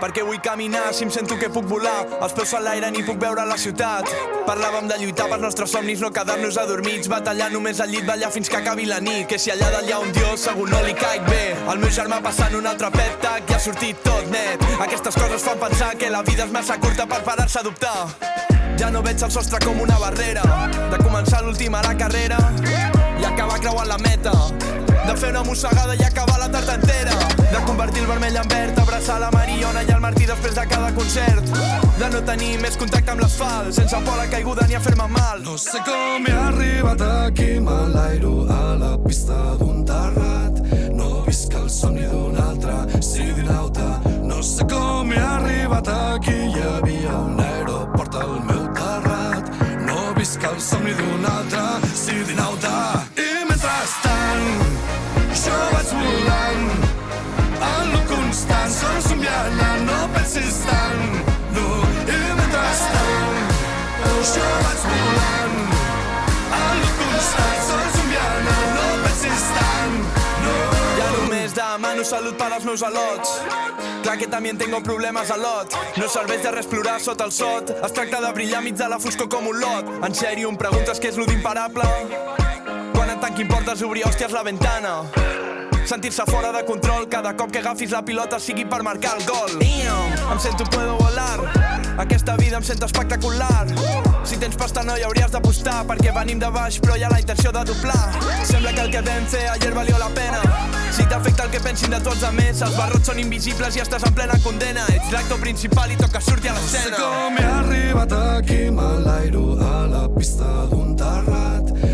Perquè 0.00 0.24
vull 0.24 0.40
caminar 0.42 0.90
si 0.96 1.04
em 1.04 1.10
sento 1.12 1.36
que 1.38 1.50
puc 1.52 1.66
volar. 1.68 2.06
Els 2.24 2.34
peus 2.36 2.54
a 2.56 2.60
l'aire 2.64 2.90
ni 2.90 3.04
puc 3.06 3.20
veure 3.20 3.44
la 3.46 3.58
ciutat. 3.60 4.08
Parlàvem 4.46 4.88
de 4.90 4.98
lluitar 5.02 5.28
pels 5.30 5.44
nostres 5.44 5.70
somnis 5.70 6.00
no 6.00 6.10
quedar-nos 6.14 6.58
adormits. 6.58 7.10
Batallar 7.12 7.50
només 7.52 7.80
al 7.80 7.92
llit 7.92 8.06
ballar 8.08 8.32
fins 8.32 8.48
que 8.48 8.58
acabi 8.58 8.88
la 8.88 9.00
nit. 9.04 9.26
Que 9.28 9.38
si 9.38 9.52
allà 9.52 9.68
ha 9.80 9.98
un 10.00 10.12
dios 10.12 10.40
segur 10.40 10.68
no 10.70 10.80
li 10.86 10.94
caic 10.94 11.26
bé. 11.28 11.44
El 11.70 11.78
meu 11.78 11.90
germà 11.90 12.20
passant 12.22 12.54
un 12.56 12.66
altre 12.66 12.90
pep 12.90 13.20
tac 13.22 13.50
i 13.50 13.54
ha 13.54 13.60
sortit 13.60 14.02
tot 14.02 14.26
net. 14.32 14.64
Aquestes 14.80 15.14
coses 15.14 15.42
fan 15.42 15.58
pensar 15.58 15.94
que 15.96 16.10
la 16.10 16.22
vida 16.22 16.44
és 16.44 16.52
massa 16.52 16.78
curta 16.80 17.06
per 17.06 17.22
parar-se 17.22 17.60
a 17.60 17.62
dubtar. 17.62 18.08
Ja 18.80 18.90
no 18.90 19.02
veig 19.02 19.22
el 19.22 19.30
sostre 19.30 19.60
com 19.64 19.80
una 19.80 19.98
barrera. 20.00 20.42
De 20.90 20.98
començar 21.04 21.44
l'última 21.44 21.82
la 21.84 21.96
carrera 21.96 22.40
i 23.20 23.24
acabar 23.24 23.60
creuant 23.60 23.88
la 23.88 23.98
meta 23.98 24.32
de 25.06 25.16
fer 25.16 25.30
una 25.30 25.42
mossegada 25.44 25.94
i 25.94 26.04
acabar 26.04 26.38
la 26.38 26.50
tarda 26.50 26.74
entera. 26.74 27.16
De 27.38 27.64
convertir 27.66 28.02
el 28.02 28.08
vermell 28.08 28.36
en 28.36 28.48
verd, 28.48 28.78
abraçar 28.78 29.18
la 29.20 29.30
Mariona 29.34 29.82
i 29.82 29.92
el 29.94 30.00
Martí 30.00 30.26
després 30.26 30.54
de 30.54 30.66
cada 30.66 30.92
concert. 30.94 31.50
De 31.98 32.10
no 32.12 32.22
tenir 32.24 32.52
més 32.62 32.76
contacte 32.80 33.14
amb 33.14 33.24
l'asfalt 33.24 33.74
sense 33.76 34.02
por 34.06 34.14
a 34.14 34.24
la 34.24 34.28
caiguda 34.30 34.66
ni 34.68 34.78
a 34.78 34.80
fer-me 34.80 35.08
mal. 35.08 35.42
No 35.44 35.58
sé 35.58 35.82
com 35.86 36.28
he 36.28 36.36
arribat 36.46 37.04
aquí 37.26 37.58
m'enlairo 37.60 38.46
a 38.48 38.62
la 38.80 38.94
pista 39.04 39.40
d'un 39.60 39.84
terrat. 39.84 40.62
No 40.94 41.20
visc 41.26 41.54
el 41.54 41.68
somni 41.70 42.06
d'un 42.08 42.40
altre 42.40 43.02
sidinauta 43.02 44.00
no 44.40 44.44
sé 44.44 44.64
com 44.64 45.12
he 45.12 45.18
arribat 45.18 45.88
aquí 45.88 46.32
hi 46.32 46.60
havia 46.64 47.16
un 47.26 47.40
aeroport 47.44 48.14
al 48.22 48.38
meu 48.46 48.62
terrat. 48.78 49.50
No 49.84 50.14
visc 50.16 50.46
el 50.48 50.56
somni 50.68 50.94
d'un 50.96 51.26
altre 51.32 51.92
sidinauta 52.04 52.72
i 53.20 53.39
vaig 55.48 55.92
volant 55.96 56.66
en 57.60 57.92
lo 57.92 58.00
constant, 58.08 58.72
sols 58.74 59.06
somiant, 59.08 59.60
no 59.86 59.98
pensis 60.14 60.58
tant, 60.66 61.14
no, 61.56 61.66
i 62.04 62.18
mentrestant, 62.36 63.54
jo 64.32 64.50
vaig 64.66 64.84
volant 64.90 65.56
en 66.58 66.82
lo 66.82 66.90
constant, 66.98 67.62
sols 67.70 67.96
somiant, 67.96 68.50
no 68.76 68.86
pensis 69.06 69.46
tant, 69.56 69.96
no. 70.44 70.58
Ja 70.98 71.08
només 71.16 71.56
demano 71.56 72.04
salut 72.04 72.36
per 72.36 72.50
als 72.52 72.68
meus 72.68 72.84
al·lots. 72.84 73.32
Clar 74.04 74.16
que 74.20 74.28
també 74.32 74.52
tengo 74.60 74.80
problemes 74.84 75.30
a 75.32 75.36
lot. 75.40 75.76
No 76.00 76.08
serveix 76.08 76.44
de 76.44 76.52
res 76.54 76.68
plorar 76.68 76.98
sota 77.00 77.28
el 77.28 77.32
sot. 77.36 77.72
Es 77.84 77.92
tracta 77.96 78.20
de 78.24 78.32
brillar 78.36 78.62
mig 78.64 78.76
de 78.76 78.88
la 78.88 78.98
foscor 78.98 79.28
com 79.28 79.48
un 79.48 79.60
lot. 79.60 79.92
En 80.04 80.16
sèrio, 80.16 80.48
em 80.48 80.56
preguntes 80.60 81.00
què 81.00 81.12
és 81.12 81.20
lo 81.20 81.28
d'imparable? 81.28 81.84
Tanquin 83.20 83.48
portes, 83.48 83.82
obrir 83.84 84.06
hòsties 84.08 84.32
la 84.32 84.42
ventana. 84.42 85.02
Sentir-se 85.84 86.24
fora 86.26 86.52
de 86.52 86.64
control 86.64 87.06
cada 87.08 87.34
cop 87.36 87.50
que 87.52 87.58
agafis 87.58 87.90
la 87.92 88.00
pilota 88.04 88.38
sigui 88.40 88.64
per 88.64 88.82
marcar 88.82 89.16
el 89.18 89.26
gol. 89.26 89.58
Em 89.60 90.38
sento 90.40 90.64
puedo 90.64 90.96
volar, 90.96 91.40
aquesta 91.98 92.36
vida 92.36 92.56
em 92.56 92.62
sento 92.62 92.86
espectacular. 92.86 93.66
Si 94.24 94.38
tens 94.38 94.56
pasta 94.56 94.82
no 94.84 94.96
hi 94.96 95.04
hauries 95.04 95.32
d'apostar 95.32 95.82
perquè 95.88 96.14
venim 96.16 96.38
de 96.40 96.48
baix 96.54 96.78
però 96.80 96.96
hi 96.96 97.04
ha 97.04 97.10
la 97.12 97.20
intenció 97.20 97.52
de 97.52 97.64
doblar. 97.64 98.14
Sembla 98.44 98.72
que 98.72 98.86
el 98.86 98.90
que 98.94 99.02
vam 99.04 99.26
fer 99.26 99.46
ayer 99.50 99.74
valió 99.74 99.98
la 99.98 100.08
pena. 100.16 100.40
Si 100.90 101.04
t'afecta 101.06 101.44
el 101.44 101.50
que 101.50 101.60
pensin 101.60 101.90
de 101.90 102.00
tots 102.00 102.24
a 102.24 102.32
més, 102.32 102.62
els 102.62 102.76
barrots 102.76 103.12
són 103.12 103.20
invisibles 103.20 103.76
i 103.76 103.84
estàs 103.84 104.06
en 104.06 104.14
plena 104.14 104.38
condena. 104.44 104.86
Ets 104.94 105.12
l'actor 105.12 105.40
principal 105.44 105.92
i 105.92 106.00
toca 106.00 106.20
sortir 106.24 106.54
a 106.54 106.56
l'escena. 106.56 106.96
No 106.96 106.96
sé 106.96 107.02
com 107.04 107.38
he 107.38 107.46
arribat 107.60 108.16
aquí, 108.36 108.62
m'enlairo 108.70 109.58
a 109.60 109.86
la 109.90 110.08
pista 110.14 110.48
d'un 110.70 110.96
terrat. 110.96 111.89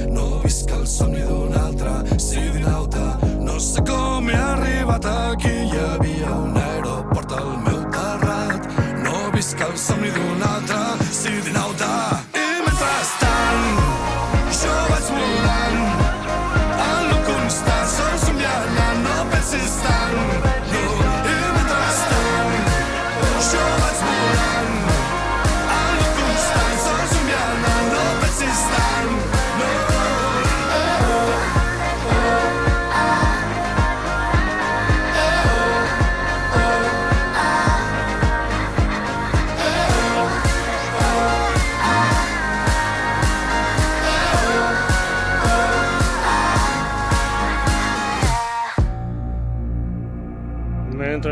Visc 0.46 0.70
el 0.70 0.84
somni 0.86 1.24
d'un 1.26 1.54
altre 1.58 2.18
sidinauta. 2.22 3.06
No 3.42 3.56
sé 3.58 3.82
com 3.88 4.28
he 4.30 4.36
arribat 4.38 5.08
aquí, 5.10 5.50
hi 5.50 5.80
havia 5.86 6.36
un 6.36 6.54
aeroport 6.60 7.34
al 7.34 7.50
meu 7.64 7.80
terrat. 7.96 8.70
No 9.02 9.24
visc 9.34 9.66
el 9.66 9.74
somni 9.88 10.14
d'un 10.14 10.46
altre 10.52 11.10
sidinauta. 11.10 12.15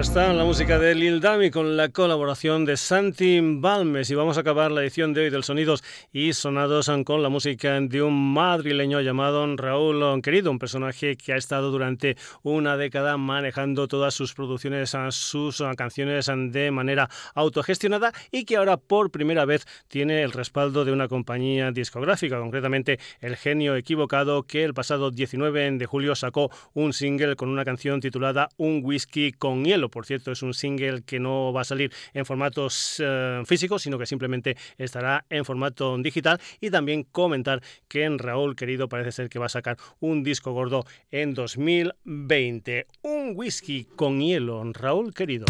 Está 0.04 0.30
la 0.34 0.44
música 0.44 0.78
de 0.78 0.94
Lil 0.94 1.18
Dami 1.18 1.50
con 1.50 1.78
la 1.78 1.88
colaboración 1.88 2.66
de 2.66 2.76
Santi 2.76 3.40
Balmes 3.42 4.10
y 4.10 4.14
vamos 4.14 4.36
a 4.36 4.42
acabar 4.42 4.70
la 4.70 4.82
edición 4.82 5.14
de 5.14 5.22
hoy 5.22 5.30
del 5.30 5.44
Sonidos 5.44 5.82
y 6.12 6.34
Sonados 6.34 6.90
con 7.06 7.22
la 7.22 7.30
música 7.30 7.80
de 7.80 8.02
un 8.02 8.34
madrileño 8.34 9.00
llamado 9.00 9.46
Raúl 9.56 10.20
Querido, 10.20 10.50
un 10.50 10.58
personaje 10.58 11.16
que 11.16 11.32
ha 11.32 11.36
estado 11.36 11.70
durante 11.70 12.18
una 12.42 12.76
década 12.76 13.16
manejando 13.16 13.88
todas 13.88 14.12
sus 14.12 14.34
producciones, 14.34 14.94
sus 15.08 15.62
canciones 15.74 16.30
de 16.50 16.70
manera 16.70 17.08
autogestionada 17.34 18.12
y 18.30 18.44
que 18.44 18.56
ahora 18.56 18.76
por 18.76 19.10
primera 19.10 19.46
vez 19.46 19.64
tiene 19.88 20.22
el 20.22 20.32
respaldo 20.32 20.84
de 20.84 20.92
una 20.92 21.08
compañía 21.08 21.72
discográfica, 21.72 22.38
concretamente 22.38 22.98
El 23.20 23.36
Genio 23.36 23.74
Equivocado, 23.74 24.42
que 24.42 24.64
el 24.64 24.74
pasado 24.74 25.10
19 25.10 25.78
de 25.78 25.86
julio 25.86 26.14
sacó 26.14 26.50
un 26.74 26.92
single 26.92 27.36
con 27.36 27.48
una 27.48 27.64
canción 27.64 28.00
titulada 28.00 28.50
Un 28.58 28.82
Whisky 28.84 29.32
con 29.32 29.64
hielo. 29.64 29.90
Por 29.94 30.06
cierto, 30.06 30.32
es 30.32 30.42
un 30.42 30.54
single 30.54 31.02
que 31.02 31.20
no 31.20 31.52
va 31.52 31.60
a 31.60 31.64
salir 31.64 31.92
en 32.14 32.26
formatos 32.26 32.96
eh, 32.98 33.42
físicos, 33.46 33.80
sino 33.80 33.96
que 33.96 34.06
simplemente 34.06 34.56
estará 34.76 35.24
en 35.30 35.44
formato 35.44 35.96
digital. 35.98 36.40
Y 36.60 36.70
también 36.70 37.04
comentar 37.04 37.62
que 37.86 38.02
en 38.02 38.18
Raúl 38.18 38.56
Querido 38.56 38.88
parece 38.88 39.12
ser 39.12 39.28
que 39.28 39.38
va 39.38 39.46
a 39.46 39.50
sacar 39.50 39.76
un 40.00 40.24
disco 40.24 40.50
gordo 40.50 40.84
en 41.12 41.32
2020. 41.32 42.88
Un 43.02 43.34
whisky 43.36 43.84
con 43.84 44.20
hielo, 44.20 44.64
Raúl 44.72 45.14
Querido. 45.14 45.44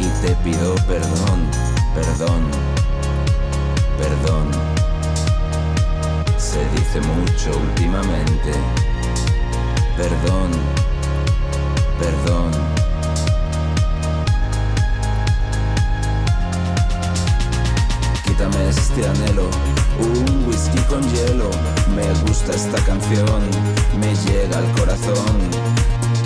Y 0.00 0.06
te 0.24 0.34
pido 0.36 0.74
perdón, 0.86 1.48
perdón, 1.94 2.42
perdón. 3.98 4.50
Se 6.38 6.64
dice 6.70 7.00
mucho 7.00 7.50
últimamente. 7.58 8.52
Perdón, 9.96 10.50
perdón. 11.98 12.74
quítame 18.24 18.68
este 18.68 19.06
anhelo, 19.06 19.48
un 20.00 20.44
whisky 20.48 20.78
con 20.88 21.02
hielo, 21.12 21.50
me 21.94 22.12
gusta 22.26 22.52
esta 22.52 22.82
canción, 22.84 23.42
me 24.00 24.12
llega 24.26 24.58
al 24.58 24.72
corazón, 24.72 25.38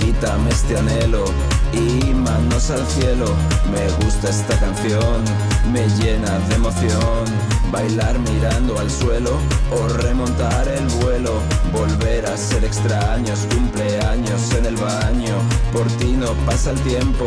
quítame 0.00 0.48
este 0.48 0.78
anhelo 0.78 1.24
y 1.72 2.12
manos 2.14 2.70
al 2.70 2.86
cielo, 2.86 3.26
me 3.70 4.04
gusta 4.04 4.30
esta 4.30 4.58
canción, 4.58 5.24
me 5.72 5.86
llena 5.96 6.38
de 6.48 6.54
emoción, 6.54 7.24
bailar 7.70 8.18
mirando 8.18 8.78
al 8.78 8.90
suelo 8.90 9.38
o 9.70 9.88
remontar 9.88 10.68
el 10.68 10.86
vuelo, 11.02 11.40
volver 11.72 12.26
a 12.26 12.36
ser 12.36 12.64
extraños, 12.64 13.46
cumpleaños 13.54 14.52
en 14.56 14.66
el 14.66 14.76
baño, 14.76 15.34
por 15.72 15.86
ti 15.98 16.12
no 16.12 16.32
pasa 16.46 16.70
el 16.70 16.80
tiempo, 16.80 17.24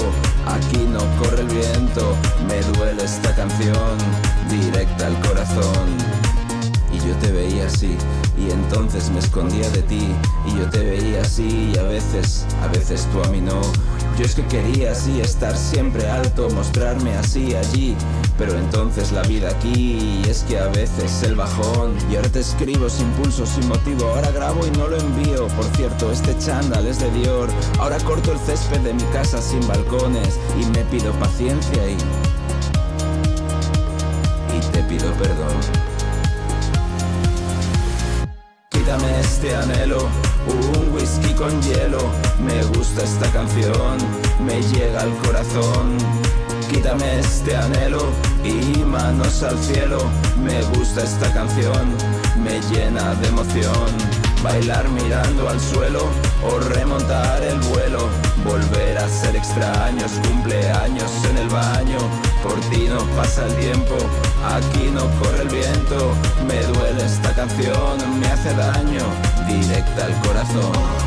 aquí 0.48 0.88
no 0.90 1.00
corre 1.22 1.42
el 1.42 1.48
viento, 1.48 2.16
me 2.48 2.62
duele 2.78 3.04
esta 3.04 3.34
canción, 3.36 3.98
directa 4.50 5.08
al 5.08 5.20
corazón. 5.22 6.22
Y 6.94 6.98
yo 7.08 7.16
te 7.22 7.32
veía 7.32 7.68
así, 7.68 7.96
y 8.38 8.52
entonces 8.52 9.10
me 9.12 9.20
escondía 9.20 9.70
de 9.70 9.82
ti, 9.84 10.14
y 10.46 10.58
yo 10.58 10.70
te 10.70 10.80
veía 10.80 11.22
así, 11.22 11.72
y 11.74 11.78
a 11.78 11.84
veces, 11.84 12.46
a 12.62 12.68
veces 12.68 13.08
tú 13.14 13.24
a 13.24 13.28
mí 13.30 13.40
no. 13.40 13.62
Yo 14.22 14.28
es 14.28 14.36
que 14.36 14.46
quería 14.46 14.92
así 14.92 15.20
estar 15.20 15.58
siempre 15.58 16.08
alto, 16.08 16.48
mostrarme 16.52 17.18
así 17.18 17.56
allí, 17.56 17.96
pero 18.38 18.56
entonces 18.56 19.12
la 19.12 19.24
vida 19.24 19.50
aquí, 19.50 20.22
es 20.30 20.44
que 20.44 20.60
a 20.60 20.68
veces 20.68 21.24
el 21.24 21.34
bajón, 21.34 21.96
y 22.08 22.18
ahora 22.18 22.30
te 22.30 22.42
escribo 22.42 22.88
sin 22.88 23.10
pulso, 23.14 23.48
sin 23.48 23.68
motivo, 23.68 24.06
ahora 24.10 24.30
grabo 24.30 24.68
y 24.68 24.70
no 24.78 24.88
lo 24.88 24.98
envío, 25.00 25.48
por 25.48 25.66
cierto, 25.76 26.12
este 26.12 26.38
chándal 26.38 26.86
es 26.86 27.00
de 27.00 27.10
Dior, 27.10 27.50
ahora 27.80 27.98
corto 28.02 28.32
el 28.32 28.38
césped 28.38 28.82
de 28.82 28.94
mi 28.94 29.04
casa 29.06 29.42
sin 29.42 29.68
balcones, 29.68 30.40
y 30.56 30.66
me 30.66 30.86
pido 30.86 31.12
paciencia 31.14 31.90
y... 31.90 31.98
Y 34.56 34.60
te 34.72 34.84
pido 34.84 35.12
perdón. 35.14 35.91
Quítame 38.92 39.20
este 39.22 39.56
anhelo, 39.56 40.10
un 40.48 40.94
whisky 40.94 41.34
con 41.34 41.62
hielo. 41.62 42.12
Me 42.44 42.62
gusta 42.76 43.02
esta 43.06 43.32
canción, 43.32 43.98
me 44.46 44.62
llega 44.64 45.04
al 45.04 45.16
corazón. 45.20 45.98
Quítame 46.70 47.20
este 47.20 47.56
anhelo 47.56 48.12
y 48.44 48.80
manos 48.80 49.44
al 49.44 49.58
cielo. 49.60 49.98
Me 50.44 50.62
gusta 50.76 51.06
esta 51.06 51.32
canción, 51.34 51.96
me 52.44 52.60
llena 52.70 53.16
de 53.16 53.30
emoción. 53.30 53.88
Bailar 54.44 54.90
mirando 54.90 55.48
al 55.48 55.62
suelo 55.62 56.10
o 56.44 56.60
remontar 56.60 57.44
el 57.44 57.60
vuelo. 57.60 58.10
Volver 58.44 58.98
a 58.98 59.08
ser 59.08 59.36
extraños, 59.36 60.12
cumpleaños 60.28 61.12
en 61.30 61.38
el 61.38 61.50
baño. 61.50 62.00
Por 62.44 62.60
ti 62.70 62.88
no 62.90 63.00
pasa 63.16 63.46
el 63.46 63.56
tiempo, 63.56 63.96
aquí 64.44 64.90
no 64.92 65.04
corre 65.20 65.44
el 65.44 65.50
viento. 65.50 66.14
Me 66.48 66.62
duele 66.64 67.06
esta 67.06 67.34
canción, 67.34 68.20
me 68.20 68.28
hace 68.28 68.54
daño, 68.56 69.04
directa 69.48 70.06
al 70.06 70.22
corazón. 70.22 71.01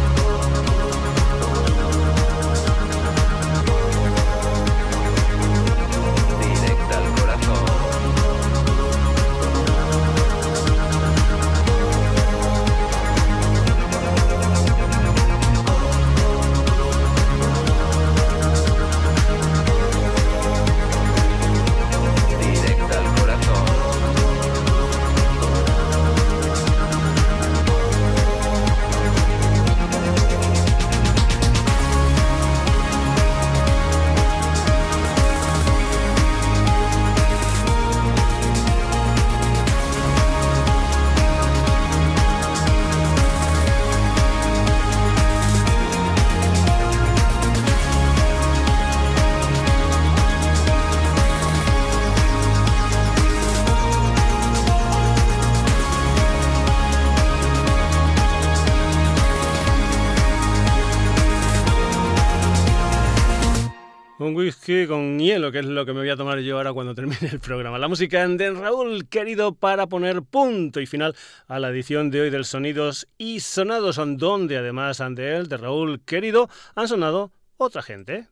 Hielo, 65.44 65.52
que 65.52 65.58
es 65.58 65.66
lo 65.66 65.84
que 65.84 65.92
me 65.92 66.00
voy 66.00 66.10
a 66.10 66.16
tomar 66.16 66.38
yo 66.40 66.56
ahora 66.56 66.72
cuando 66.72 66.94
termine 66.94 67.28
el 67.32 67.40
programa. 67.40 67.78
La 67.78 67.88
música 67.88 68.26
de 68.26 68.50
Raúl, 68.50 69.08
querido, 69.08 69.54
para 69.54 69.86
poner 69.86 70.22
punto 70.22 70.80
y 70.80 70.86
final 70.86 71.14
a 71.48 71.58
la 71.58 71.70
edición 71.70 72.10
de 72.10 72.22
hoy 72.22 72.30
del 72.30 72.44
Sonidos 72.44 73.06
y 73.18 73.40
Sonados, 73.40 74.00
donde 74.16 74.56
además 74.56 75.02
de 75.10 75.36
él, 75.36 75.48
de 75.48 75.56
Raúl, 75.56 76.00
querido, 76.04 76.48
han 76.74 76.88
sonado 76.88 77.32
otra 77.56 77.82
gente. 77.82 78.28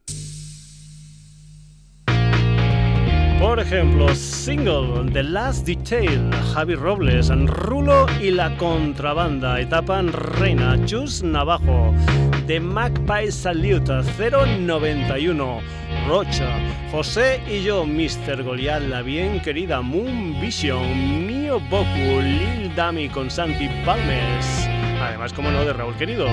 Por 3.40 3.59
ejemplo, 3.59 4.14
single 4.14 5.10
The 5.12 5.24
Last 5.24 5.66
Detail, 5.66 6.30
Javi 6.55 6.76
Robles, 6.76 7.28
Rulo 7.47 8.06
y 8.20 8.30
la 8.30 8.56
contrabanda, 8.56 9.60
etapa 9.60 10.01
Reina, 10.02 10.78
Chus 10.86 11.24
Navajo, 11.24 11.93
The 12.47 12.59
Magpie 12.59 13.31
Salute 13.31 14.02
091, 14.19 15.60
Rocha, 16.09 16.59
José 16.90 17.40
y 17.47 17.62
yo, 17.62 17.86
Mr. 17.86 18.43
Goliath, 18.43 18.82
la 18.82 19.02
bien 19.02 19.40
querida 19.40 19.81
Moon 19.81 20.40
Vision, 20.40 21.24
Mio 21.24 21.60
Boku, 21.60 22.20
Lil 22.20 22.74
Dami 22.74 23.09
con 23.09 23.31
Santi 23.31 23.69
Palmes, 23.85 24.69
además, 25.01 25.32
como 25.32 25.52
no, 25.52 25.64
de 25.64 25.73
Raúl 25.73 25.94
querido. 25.94 26.27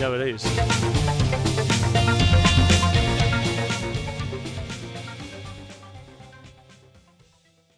ya 0.00 0.08
veréis. 0.08 0.46